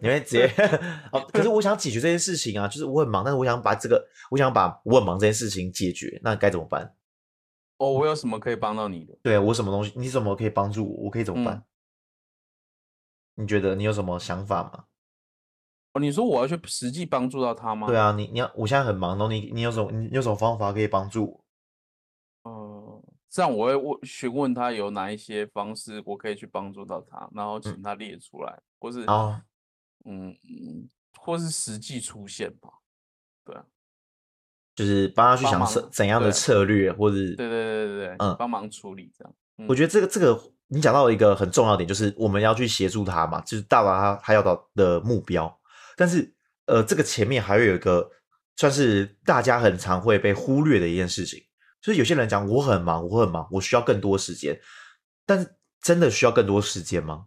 [0.00, 0.46] 你会直接
[1.12, 1.20] 哦。
[1.32, 6.94] 可是我想解决这件事情啊，就是我很忙，但是我想把这个，我想把我很忙这件事情解决，那该怎么办？
[7.76, 9.18] 哦，我有什么可以帮到你的？
[9.22, 9.92] 对，我什么东西？
[9.96, 11.04] 你怎么可以帮助我？
[11.04, 11.56] 我可以怎么办？
[13.36, 14.84] 嗯、你觉得你有什么想法吗？
[15.96, 17.86] 哦，你说我要去实际帮助到他吗？
[17.86, 19.90] 对啊，你你要，我现在很忙，然后你你有什么？
[19.90, 21.40] 你有什么方法可以帮助
[22.44, 22.50] 我？
[22.50, 29.40] 哦这样我会问询问他有哪一些方式我可以去帮助到他，然后请他列出来，嗯、或是哦，
[30.04, 32.68] 嗯嗯，或是实际出现吧，
[33.44, 33.64] 对啊，
[34.74, 39.34] 就是帮他去想怎怎样的策略，或者对对对对对，嗯，帮忙处理这样。
[39.56, 45.58] 嗯、我觉得这个这个你讲到一个很重要点，就是我们要去协助他嘛，就是到达他他要到的目标。
[45.96, 46.32] 但是
[46.66, 48.08] 呃，这个前面还会有一个
[48.56, 51.42] 算是大家很常会被忽略的一件事情。
[51.80, 54.60] 就是有些人讲我很忙，我很忙，我需要更多时间。
[55.24, 57.26] 但是真的需要更多时间吗？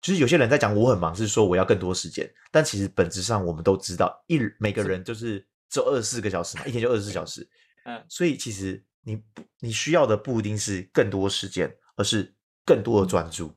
[0.00, 2.32] 就是有些人在讲我很忙，是说我要更多时间。
[2.52, 7.48] 但其实本质上我们都知道，一每个人就是只有二十四个小时嘛，一天就二十四小时。
[7.84, 12.32] 嗯，所以其实你不你需要的不一定是更多时间，而是
[12.64, 13.52] 更多的专注。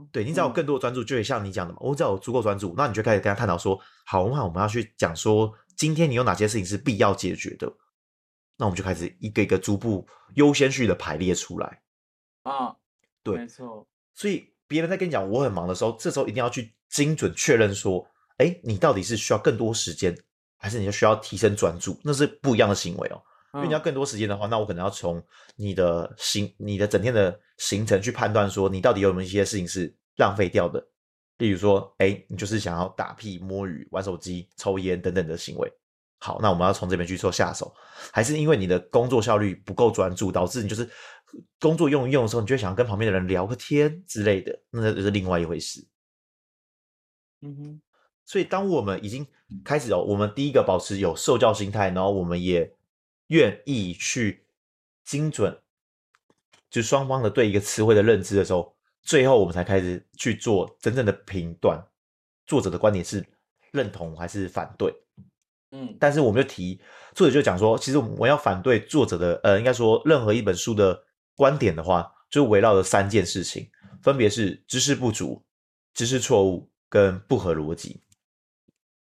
[0.00, 7.72] 哦，对，你只要有更多的专注，就会像你讲的嘛，我只要有足够专注，那你就开始跟他探讨说，好，那我们要去讲说，今天你有哪些事情是必要解决的。
[8.56, 11.80] 那我们就开始一个一个逐步优先序的排列出来
[12.42, 12.76] 啊，
[13.22, 13.88] 对，没错。
[14.12, 20.14] 所以别人在跟你讲我很忙的时候，这时候一定要去精准确认说，哎，你到底是需要更多时间，
[20.58, 21.98] 还是你需要提升专注？
[22.04, 23.22] 那是不一样的行为哦。
[23.54, 25.22] 因为你要更多时间的话，那我可能要从
[25.56, 30.86] 你的行、你的整天的行程去判断说，你到底有没有一些事情是浪费掉的，
[31.38, 35.72] 例如说，哎，你就是想要打屁、摸鱼、玩手机、抽烟等等的行为。
[36.22, 37.74] 好，那我们要从这边去做下手，
[38.12, 40.88] 还是因为你的工作效率不够专注，导致你就是
[41.58, 45.82] 工作用一用的时候，你就会想要跟旁边的人聊个天之类的，那就是另外一回事。
[47.40, 47.80] 嗯哼，
[48.26, 49.26] 所以当我们已经
[49.64, 52.70] 开始哦，我们第一个保持有受教心态，然后我们也
[53.30, 54.44] 愿意去
[55.04, 55.56] 精准，
[56.68, 61.80] 就双方的对一个词汇的认知的时候，最后我们才开始去做真正的评断，
[62.46, 63.24] 作者的观点是
[63.72, 64.92] 认同还是反对。
[65.70, 66.80] 嗯，但是我们就提
[67.14, 71.04] 作者就讲说，其实我们要反对作者的，呃，应该说任何一本书的
[71.36, 73.70] 观点的话，就围绕着三件事情，
[74.02, 75.44] 分别是知识不足、
[75.94, 78.02] 知识错误跟不合逻辑。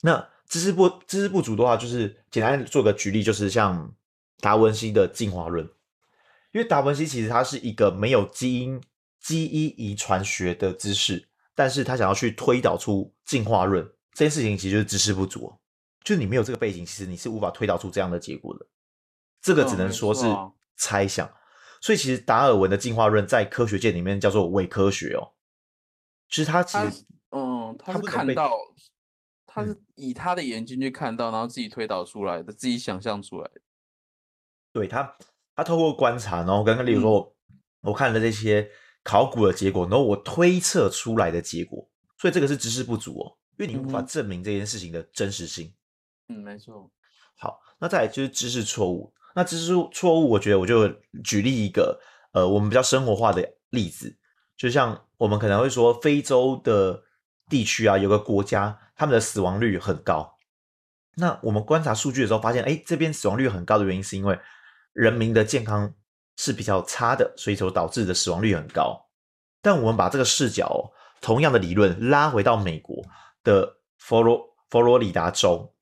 [0.01, 3.95] 那知识不知识不足的话，就是简单做个举例，就是像
[4.41, 5.65] 达文西的进化论，
[6.53, 8.81] 因为达文西其实他是一个没有基因
[9.21, 15.53] 基因遗传学的知识，但是他想要去推导出进化论这件事情，其实就是知识不足。
[16.05, 18.67] 就是你没有这个背景，其实你是无法推导出这样的结果的。
[19.43, 20.25] 这个只能说是
[20.77, 21.31] 猜想。
[21.81, 25.35] 所以其实达尔文的进化论在科学界里面叫做伪科学哦。
[26.29, 28.53] 其实他其实，嗯，他是看到，
[29.47, 33.61] 他是以他的眼睛去看到，然后自己推导出来的，自己想象出来的。
[34.79, 35.13] 对他，
[35.57, 38.71] 他透过观察，然后刚刚例如说，嗯、我看了这些
[39.03, 41.85] 考古的结果，然后我推测出来的结果，
[42.17, 45.75] 所以这个是知识不足哦，因为你无法证明这件事情的真实性。
[46.29, 46.89] 嗯，没错。
[47.37, 49.13] 好，那再来就是知识错误。
[49.35, 50.89] 那知识错误，我觉得我就
[51.25, 52.01] 举例一个，
[52.33, 54.17] 呃，我们比较生活化的例子，
[54.57, 57.03] 就像我们可能会说，非洲的
[57.49, 60.37] 地区啊，有个国家，他们的死亡率很高。
[61.17, 64.39] 那我们观察数据的时候发现，哎，这边死亡率很高的原因是因为
[64.99, 65.95] 人民的健康
[66.37, 69.01] 是比较差的，所以所导致的死亡率很高。
[69.63, 70.91] 但我们把这个视角哦，
[71.21, 73.01] 同样的理论拉回到美国
[73.45, 75.73] 的佛罗佛罗里达州。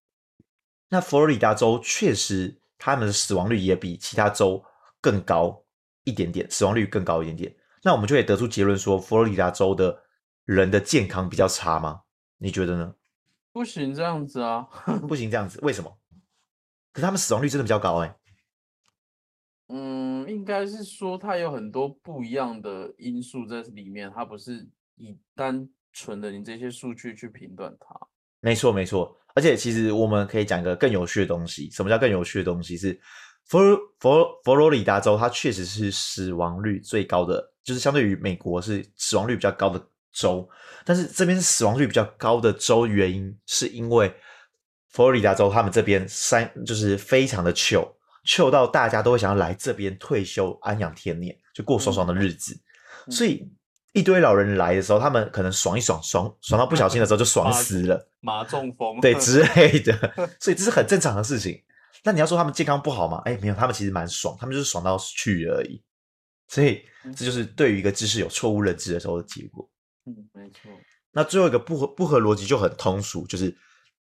[0.91, 4.62] 那佛罗里达州确实，他们的死亡率也比其他州
[5.01, 5.64] 更高
[6.05, 7.57] 一点点，死亡率更高一点点。
[7.83, 9.99] 那我们就可以得出结论说，佛罗里达州的
[10.45, 12.03] 人的健康比较差吗？
[12.37, 12.95] 你觉得呢？
[13.51, 14.69] 不行这样子啊，
[15.09, 15.91] 不行这样子，为什么？
[16.93, 18.14] 可是他们死亡率真的比较高哎。
[19.69, 27.95] 嗯，应该是说它有很多不一样的因素在里面，它不是以单纯的你这些数据去评断它。
[28.41, 29.17] 没错，没错。
[29.35, 31.69] 而且，其实我们可以讲一个更有趣的东西。
[31.71, 32.77] 什么叫更有趣的东西？
[32.77, 32.99] 是
[33.45, 33.61] 佛
[33.99, 40.49] 佛佛罗里达州，它确实是死亡率最高的，就是相对于美国是死亡率比较高的州。
[40.85, 44.14] 但是这边死亡率比较高的州，原因是因为
[44.89, 47.53] 佛罗里达州他们这边山就是非常的
[48.27, 52.61] chill，chill 到大家都会想要来这边退休安养天年，就过爽爽的日子。
[53.07, 53.49] 嗯、所以。
[53.93, 59.97] 一堆老人来的时候，他们可能爽一爽，爽爽到不小心的时候就 爽死了，马，马中风，对之类的，
[60.39, 61.59] 所以这是很正常的事情。
[62.05, 63.22] 那你要说他们健康不好吗？
[63.24, 65.83] 哎，没有，他们其实蛮爽，他们就是爽到去而已。
[66.49, 66.83] 所以
[67.16, 69.66] 这就是对于一个知识有错误认知的时候的结果。
[70.05, 70.70] 嗯，没错。
[71.12, 73.57] 那最后一个不合不合逻辑就很通俗，就是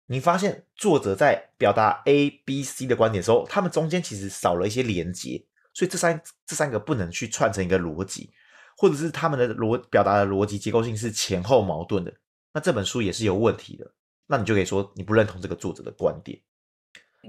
[0.07, 8.31] 你发现作者在表达 A、B、C 的观点的时候，他们中间其实少了一些连接，所以这三这三个不能去串成一个逻辑。
[8.79, 12.13] 或者是他们的逻表达的逻辑结构性是前后矛盾的，
[12.53, 13.91] 那这本书也是有问题的。
[14.27, 16.39] 那你就可以说你不认同这个作者的观点。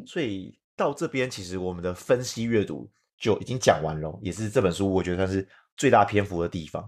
[0.07, 2.87] 所以到这边，其实我们的分析阅读
[3.19, 6.87] 就已经讲完了，也是这本书我觉得算是最大篇幅的地方。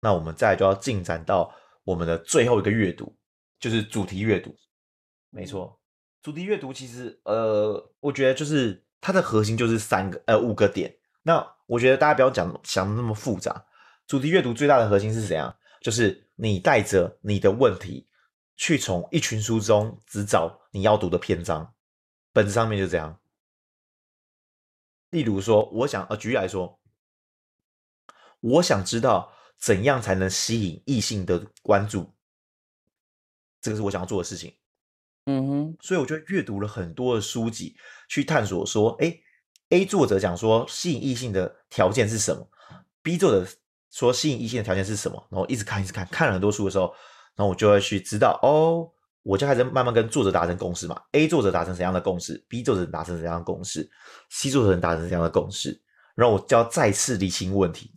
[0.00, 1.54] 那我们再来就要进展到
[1.84, 3.14] 我们的最后一个阅读，
[3.58, 4.56] 就是主题阅读。
[5.30, 5.80] 没错，
[6.22, 10.94] 主题阅读其实呃，我觉得就是它的核心就是三个呃五个点。
[11.22, 13.64] 那我觉得大家不要讲想的那么复杂。
[14.06, 15.56] 主题阅读最大的核心是怎样？
[15.80, 18.08] 就是你带着你的问题
[18.56, 21.74] 去从一群书中只找你要读的篇章，
[22.32, 23.20] 本质上面就这样。
[25.10, 26.80] 例如说，我想呃，举例来说，
[28.40, 32.12] 我想知道怎样才能吸引异性的关注，
[33.60, 34.54] 这个是我想要做的事情。
[35.30, 37.76] 嗯哼，所以我就阅读了很多的书籍
[38.08, 39.16] 去探索说，哎
[39.68, 42.48] ，A 作者讲说吸引异性的条件是什么
[43.02, 43.46] ？B 作者。
[43.92, 45.20] 说吸引异性的条件是什么？
[45.32, 46.94] 然后一直看，一直看，看了很多书的时候，
[47.34, 48.88] 然后我就会去知道哦，
[49.24, 50.96] 我就开始慢慢跟作者达成共识嘛。
[51.10, 53.90] A 作者达成怎样的共识？B 作者达成怎样的共识
[54.28, 55.82] ？C 作者达成怎样的共识？
[56.14, 57.90] 然后我就要再次厘清问题。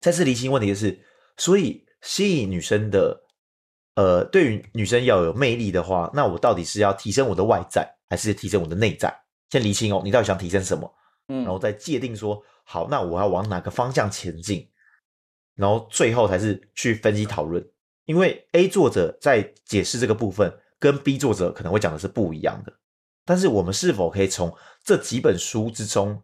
[0.00, 1.04] 再次厘清问题的是，
[1.36, 3.20] 所以吸引女生的，
[3.94, 9.14] 呃，对于女生要有魅力的话，那我到底是要提升我的外在，还是提升我的内在？
[9.50, 10.94] 先厘清哦，你到底想提升什么？
[11.28, 14.70] 嗯，然后再界定说，好，那我要往哪个方向前进？
[15.56, 17.62] 然后最后才是去分析讨论，
[18.06, 22.72] 因因为 A 作者在解释这个部分，跟 B 作者可能会讲的是不一样的。
[23.24, 26.20] 但是我们是否可以从这几本书之中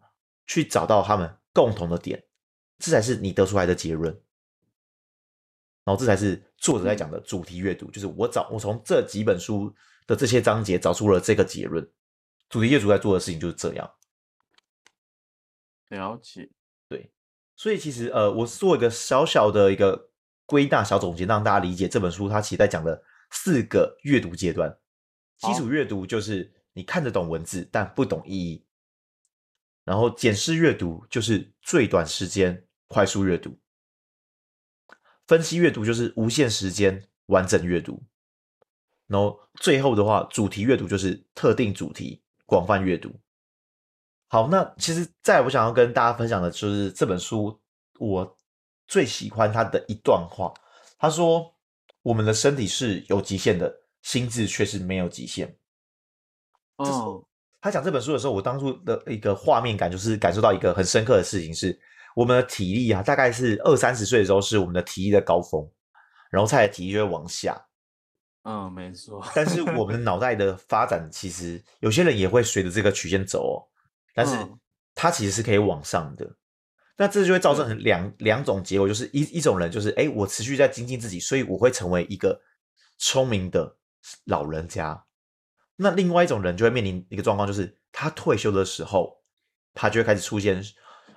[0.48, 2.24] 去找到他们共同的点？
[2.80, 4.12] 这才是你得出来的结论。
[5.84, 9.74] 然后这才是作者在讲的主题阅读，就是我找我从这几本书
[10.06, 11.86] 的这些章节找出了这个结论。
[12.48, 13.90] 主题阅读在做的事情就是这样。
[15.88, 16.50] 了解，
[16.88, 17.12] 对。
[17.56, 20.10] 所以其实呃，我做一个小小的一个
[20.44, 24.76] 归纳小总结，让大家理解这本书它其实在讲的四个阅读阶段。
[25.38, 28.64] 基础阅读就是你看得懂文字但不懂意义，
[29.84, 33.58] 然后简视阅读就是最短时间快速阅读，
[35.26, 38.02] 分析阅读就是无限时间完整阅读，
[39.06, 43.10] 然后最后的话，主题阅读就是特定主题广泛阅读。
[44.28, 47.60] 好，那其实再我想要跟大家分享的就是这本书，
[47.98, 48.38] 我
[48.86, 50.52] 最喜欢他的一段话。
[50.98, 51.54] 他说
[52.02, 55.56] ：“我们的身体是有极限的，心智却是没有极限。”
[56.78, 57.24] 哦，
[57.60, 61.78] 他讲这本书的时候，我当初的一个画面感就是感受到一个很深刻的事情是，
[62.16, 65.70] 我们的体力啊，大概是二三十岁的时候是我们的体力的高峰，
[66.30, 67.66] 然后再体力就会往下。
[68.44, 69.22] 嗯，没错。
[69.34, 73.54] 但是我们的脑袋的发展，其实有些人也会随着这个曲线走哦。
[74.14, 74.34] 但是
[74.94, 76.36] 它其实是可以往上的，嗯、
[76.96, 82.40] 那这就会造成两两种结果，就是一一种人就是，哎，我持续在精进自己，所以我会成为一个
[82.96, 83.76] 聪明的
[84.24, 85.04] 老人家。
[85.76, 89.22] 那另外一种人就会面临一个状况，就是他退休的时候，
[89.74, 90.62] 他就会开始出现，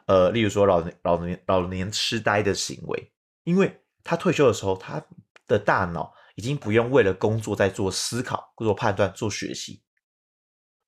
[0.10, 3.12] 呃，例如说老年老年老年痴呆的行为，
[3.43, 4.99] 因为他退休的时候，他
[5.45, 9.84] 的大脑已经不用为了工作在做思考、做判断、做学习，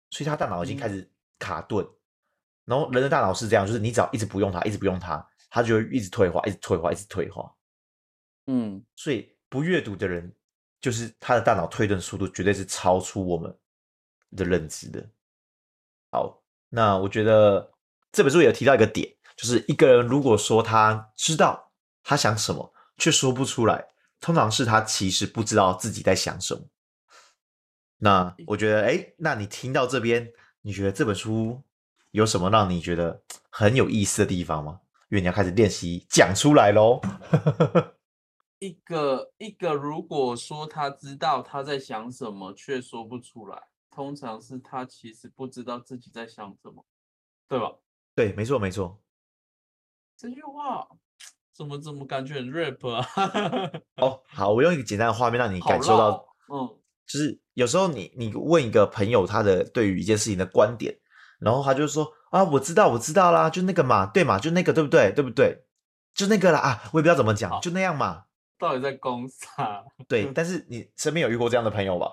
[0.10, 1.08] 所以他大脑已经开始
[1.38, 1.86] 卡顿。
[1.86, 1.96] 嗯
[2.64, 7.54] 然后人的大脑是这样，就是你只要一直不用它，一直不用它，它就会一直退化，一直退化，一直退化。
[8.46, 10.34] 嗯，所以不阅读的人，
[10.80, 13.54] 就是他的大脑退顿速度绝对是超出我们
[14.38, 15.10] 的认知的。
[16.12, 17.74] 好，那我觉得
[18.12, 21.72] 这本书也有提到一个点，就是一个人如果说他知道
[22.04, 23.88] 他想什么，却说不出来，
[24.20, 26.62] 通常是他其实不知道自己在想什么。
[27.98, 30.32] 那我觉得，哎，那你听到这边，
[30.62, 31.62] 你觉得这本书？
[32.12, 34.82] 有什么让你觉得很有意思的地方吗？
[35.10, 37.00] 因为你要开始练习讲出来喽。
[38.60, 43.58] 一个一个，如果说他知道他在想什么，却说不出来，
[43.90, 46.86] 通常是他其实不知道自己在想什么，
[47.48, 47.72] 对吧？
[48.16, 49.02] 对，没错，没错。
[50.18, 50.88] 这句话
[51.56, 53.06] 怎么怎么感觉很 rap 啊？
[53.98, 60.98] 哦，好，我用一个简单的画面让你感受到，嗯，就是有时候你你问一个朋友他的对于一件事情的观点。
[61.40, 65.12] 然后他就说啊，我知道，我知道啦，就那个嘛，对嘛，就那个，对不对？
[65.12, 65.66] 对不对？
[66.14, 68.26] 就那个啦啊，我也不知道怎么讲，就那样嘛。
[68.60, 69.84] 到底在公啥？
[70.08, 72.12] 对，但是你身边有遇过这样的朋友吧？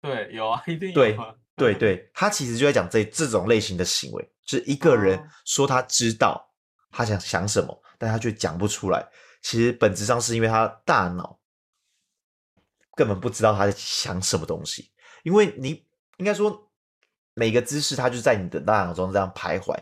[0.00, 0.94] 对，有啊，一定有。
[0.94, 1.16] 对
[1.56, 6.52] 对对，他其实就在讲这这种类型的行为，就是一个人说他知道
[6.90, 9.06] 他想想什么，但他却讲不出来。
[9.42, 11.38] 其实本质上是因为他大脑
[12.96, 14.90] 根本不知道他在想什么东西，
[15.22, 15.86] 因为你
[16.18, 16.70] 应该说。
[17.36, 19.74] 每个姿势，它就在你的大脑中这样徘徊，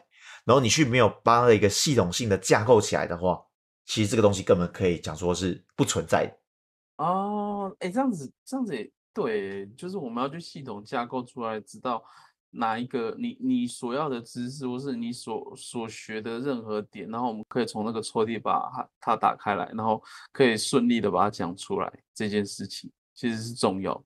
[0.47, 3.39] 然后你去没有帮了一个系统性的架构起来的话，
[3.85, 7.05] 其实这个东西根本可以讲说是不存在的。
[7.05, 12.03] 哦，哎，这样子，这样子也对，就是我们要去系统架构出来，知道
[12.51, 20.03] 哪一个你你所要的知识，或是你所所学的任何点，然后我们可以从那个抽屉把它它打开来，然后
[20.33, 24.03] 可以顺利的把它讲出来，这件事情其实是重要，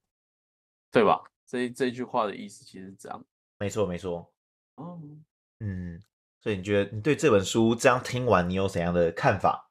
[0.90, 1.22] 对吧？
[1.46, 3.24] 这这句话的意思其实是这样。
[3.58, 4.32] 没错，没错。
[4.74, 5.00] 哦，
[5.60, 6.02] 嗯，
[6.40, 9.70] 所以你觉得你对这本书这样听完，你有怎样的看法？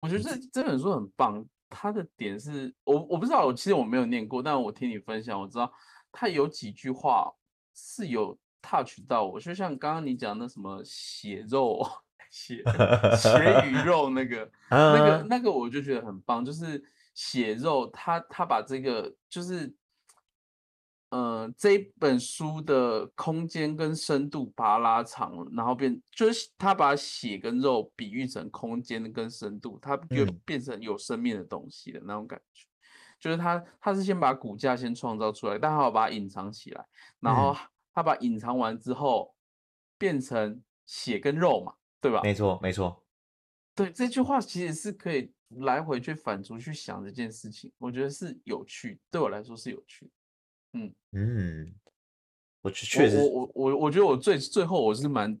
[0.00, 1.44] 我觉得这这本书很棒，
[1.74, 5.72] 它的点是我我不知道，我其实我没有念过，但我听你分享，我知道
[6.12, 7.32] 他有几句话
[7.74, 11.82] 是有 touch 到我，就像刚刚你讲的什么血肉
[12.30, 12.62] 血
[13.16, 19.74] 血与肉那个 那个那个，我就觉得很棒，就是血肉，他他把这个就是。
[21.12, 32.64] 呃，这本书的空间跟深度把它拉长了，然后变就是他把血跟肉比喻成空间跟深度，它就变成有生命的东西的那种感觉。
[32.64, 36.82] 嗯、就是他他是先把骨架先创造出来，但他要把它隐藏起来，
[37.20, 37.54] 然后
[37.92, 39.34] 他把隐藏完之后
[39.98, 42.22] 变成血跟肉嘛，对吧？
[42.22, 43.04] 没错，没错。
[43.74, 50.10] 对，这句话其实是可以来回去反刍去想这件事情，我觉得是有趣，对我来说是有趣。
[50.74, 51.74] 嗯嗯，
[52.62, 55.38] 我确实，我我我我觉得我最最后我是蛮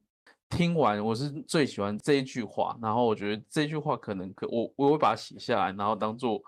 [0.50, 6.42] 听完，我是最喜欢这一句话，然后我觉得这句话可能可我我会把它写下来，然后当做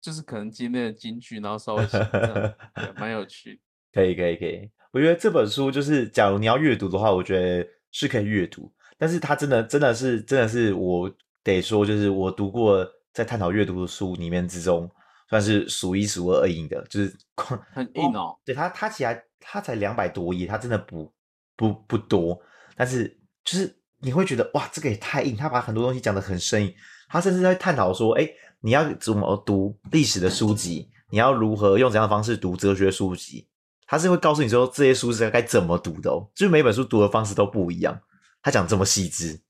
[0.00, 2.54] 就是可能今天的金句，然后稍微写这样，
[2.96, 3.60] 蛮有 趣。
[3.92, 8.70] 可以可以可以，我觉得这本书就是，假如你要阅读的话，我觉得是可以阅读。
[8.98, 11.10] 但是它真的真的是真的是我
[11.42, 14.90] 得说，就是我读过在探讨阅读的书里面之中，
[15.28, 17.16] 算是数一数二硬的，就是
[17.72, 18.36] 很硬哦。
[18.44, 21.12] 对它它其实它才两百多页，它真的不
[21.56, 22.40] 不不多，
[22.76, 26.74] 但是就是你会觉得哇，这个也太硬，他把很多东西讲得很生硬。
[27.08, 28.28] 他甚至在探讨说，哎，
[28.60, 30.90] 你要怎么读历史的书籍？
[31.10, 33.48] 你要如何用怎样的方式读哲学书籍？
[33.86, 38.00] 他是会告诉你说，这些书是该怎么读的哦，就是每本书读的方式都不一样。
[38.42, 39.40] 他讲这么细致，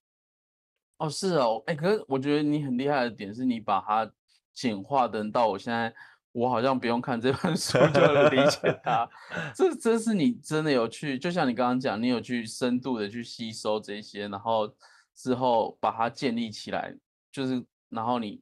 [0.99, 4.11] 哦，是哦，哎，可是我觉得你很厉害的点是你把它
[4.57, 5.95] 简化的到我现在，
[6.33, 9.07] 我好像不用看这本 书就能理解 它。
[9.55, 14.75] 这这是你真的有去，就像你刚刚讲，你有去深度的去吸收这些，然后
[15.15, 16.97] 之后把它建立起来。
[17.31, 18.41] 就是，然后你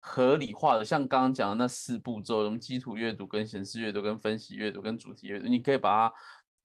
[0.00, 6.14] 合理化的，像刚刚讲的那四步骤，什么基础阅读、跟显示阅读、跟分析阅读、跟主题阅读，你可以把它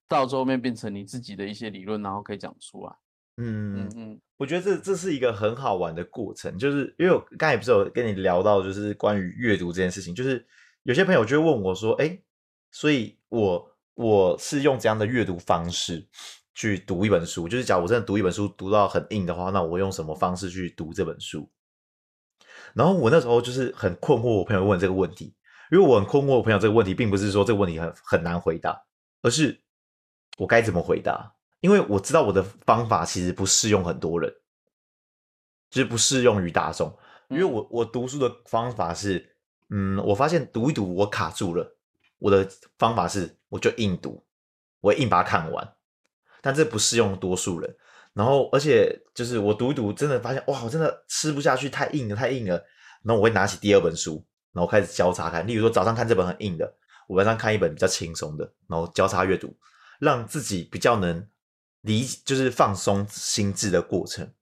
[0.06, 2.94] 到最后面变成你自己的一些理论，然后可以讲出来。
[3.42, 10.46] 嗯嗯嗯，我觉得这这是一个很好玩的过程，就是因为我刚才不是有跟你聊到，就是关于阅读这件事情，就是
[10.82, 12.20] 有些朋友就会问我说，哎，
[12.70, 16.06] 所以我我是用怎样的阅读方式
[16.54, 17.48] 去读一本书？
[17.48, 21.50] 就是假如我真的读一本书读到很硬的话，那我用什么方式去读这本书？
[22.74, 25.34] 然后我那时候就是很困惑，我朋友问这个问题，
[25.72, 28.84] 因为我很困惑，我朋友这个问题并不是说这个问题很很难回答，
[29.22, 29.60] 而是
[30.36, 31.34] 我该怎么回答？
[31.60, 34.34] 因为我知道我的方法其实不适用很多人，
[35.70, 36.96] 就是不适用于大众。
[37.28, 39.36] 因为我我读书的方法是，
[39.68, 41.76] 嗯，我发现读一读我卡住了，
[42.18, 42.48] 我的
[42.78, 44.24] 方法是我就硬读，
[44.80, 45.74] 我硬把它看完，
[46.40, 47.76] 但这不适用多数人。
[48.12, 52.54] 然后，而且就是我读一读，真的发现哇，我真的吃不下去，太硬了，太硬了。
[53.04, 55.46] 然后我会拿起第二本书，然后开始交叉看。
[55.46, 56.74] 例如说，早上看这本很硬的，
[57.06, 59.56] 我晚上看一本比较轻松的，然后交叉阅读，
[60.00, 61.24] 让自己比较能
[61.82, 64.32] 理，就是放松心智的过程。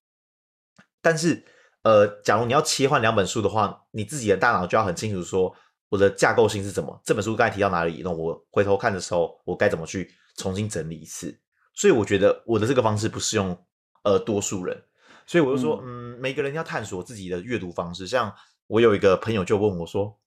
[1.01, 1.45] 但是，
[1.83, 5.55] 呃，假如你要切换两本书的话，你自己的大脑就要很清楚说，
[5.89, 7.01] 我的架构性是什么？
[7.05, 8.03] 这本书刚才提到哪里？
[8.03, 11.41] 那我回头看的时候，我该怎么去重新整理一次？
[11.75, 13.57] 所以我觉得我的这个方式不适用
[14.03, 14.85] 呃多数人，
[15.27, 18.07] 所以我就说，嗯，每个人要探索自己的阅读方式。
[18.07, 18.35] 像
[18.67, 20.19] 我有一个朋友就问我说，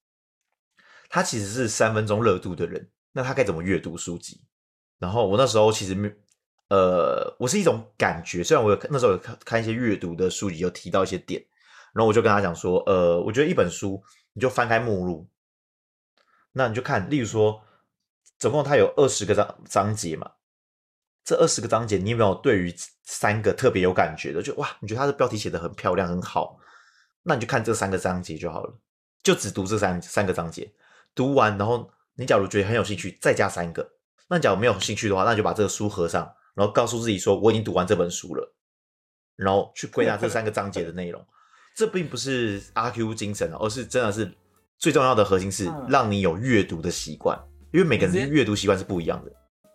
[1.10, 4.46] 他其实是三分钟热度的人，那他该怎么阅读书籍？
[4.98, 6.10] 然后我那时候其实没，
[6.72, 11.44] 呃，我是一种感觉，虽然我有那时候有看看一些阅读的书籍，有提到一些点，
[11.92, 14.02] 然后我就跟他讲说，呃，我觉得一本书
[14.32, 15.28] 你就翻开目录，
[16.52, 17.62] 那你就看，例如说，
[18.38, 20.32] 总共它有二十个章章节嘛。
[21.22, 24.42] 这二十个章节，你有没有对于三个特别有感觉的？
[24.42, 26.58] 就哇，你觉得它的标题写得很漂亮，很好，
[27.22, 28.74] 那你就看这三个章节就好了，
[29.22, 30.72] 就只读这三三个章节，
[31.14, 33.86] 读完，然后你假如觉得很有兴趣，再加三个。
[34.28, 38.54] 那假如没有兴趣的话，那就把这个书合上，然后告诉自己说，我已经读完这本书了，
[39.36, 41.24] 然后去归纳这三个章节的内容。
[41.74, 44.30] 这并不是阿 Q 精神，而是真的是
[44.78, 47.38] 最重要的核心是让你有阅读的习惯，
[47.72, 49.32] 因为每个人的阅读习惯是不一样的。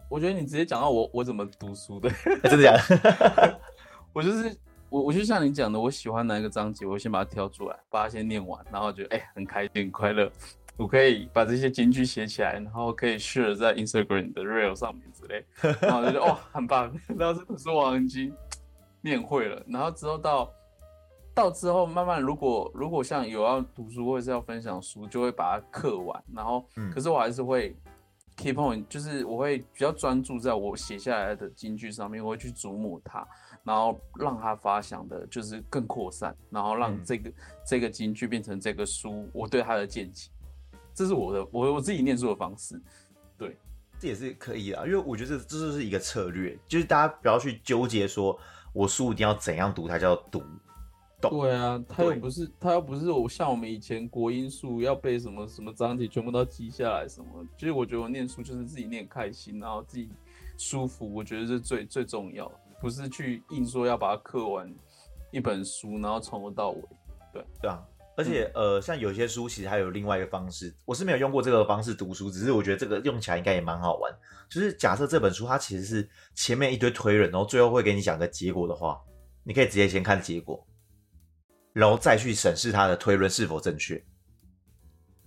[0.10, 3.60] 我觉得你直接讲到我我怎么读书的，欸、真的假的？
[4.14, 4.56] 我就是
[4.90, 10.32] 我，我就像你讲的，我喜欢哪一个章节，我先把它挑出来，把它先念完，然后觉得哎、欸、很开心很快乐，
[10.78, 15.46] 我可以把这些金句写起来，然后可以 share 在 Instagram 的 Reel 上面之类，
[15.82, 18.34] 然后我就觉得哦 很棒，然后这本书我已经
[19.02, 20.54] 念会了，然后之后到
[21.34, 27.76] 到之后慢慢如果如果像有要读书或者是要分享书，就会把它刻完，然后、嗯、可是我还是会。
[28.40, 33.28] Key point 就是我会比较专注在我写下来的金句上面，我会去琢磨它，
[33.64, 37.34] 然后让它发想的就是更扩散，然后让这个、嗯、
[37.66, 40.30] 这个金句变成这个书我对它的见解。
[40.98, 42.82] 这是我的我我自己念书的方式，
[43.38, 43.56] 对，
[44.00, 48.36] 这也是可以的，因为我觉得这这就是一个策略，就是大家不要去纠结说
[48.74, 50.42] 我书一定要怎样读才叫读。
[51.22, 57.28] 对啊，他又不是他又不是我像我们以前国音数要背什么什么章节，全部都记下来什么。
[57.56, 60.10] 其实我觉得我念书就是自己念开心，然后自己
[60.58, 64.74] 舒服，我觉得是最最重要，不是去硬说要把它刻完
[65.32, 66.82] 一本书，然后从头到尾。
[67.34, 67.84] 对对啊，
[68.18, 74.12] 而且、嗯、呃，像有些书其实还有另外一个方式，我是没有用过这个方式读书，只是我觉得这个用起来应该也蛮好玩。
[74.50, 79.00] 就是假设这本书它其实是前面一堆推论，然后最后会给你讲个结果的话，
[79.44, 80.66] 你可以直接先看结果。
[81.74, 84.04] 然后再去审视它的推论是否正确，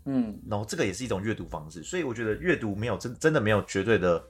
[0.07, 4.21] 嗯，然后这个也是一种阅读方式，所以我觉得阅读没有真真的没有绝对的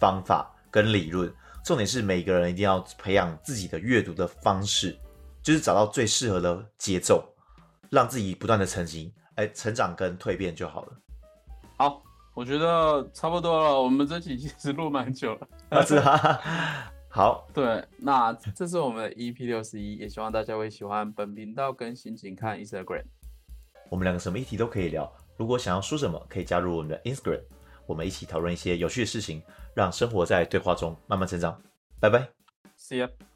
[0.00, 1.32] 方法跟理论，
[1.64, 4.98] 重点是每个人一定要培养自己的阅读的方式，
[5.40, 7.24] 就是找到最适合的节奏，
[7.90, 10.92] 让自己不断的成型，哎，成长跟蜕变就好了。
[11.76, 12.02] 好，
[12.34, 13.80] 我觉得差不多了。
[13.80, 15.48] 我们这期其实录蛮久了。
[15.70, 16.40] 啊，是啊。
[17.10, 23.04] 好，对，那这是我们的 EP 六十一，也希望大家会喜欢本频道更新，请看 Instagram。
[23.88, 27.40] 我们两个什么议题都可以聊，如果想要说什么，可以加入我们的 Instagram，
[27.86, 29.42] 我们一起讨论一些有趣的事情，
[29.74, 31.58] 让生活在对话中慢慢成长。
[31.98, 32.28] 拜拜
[32.78, 33.27] ，See ya。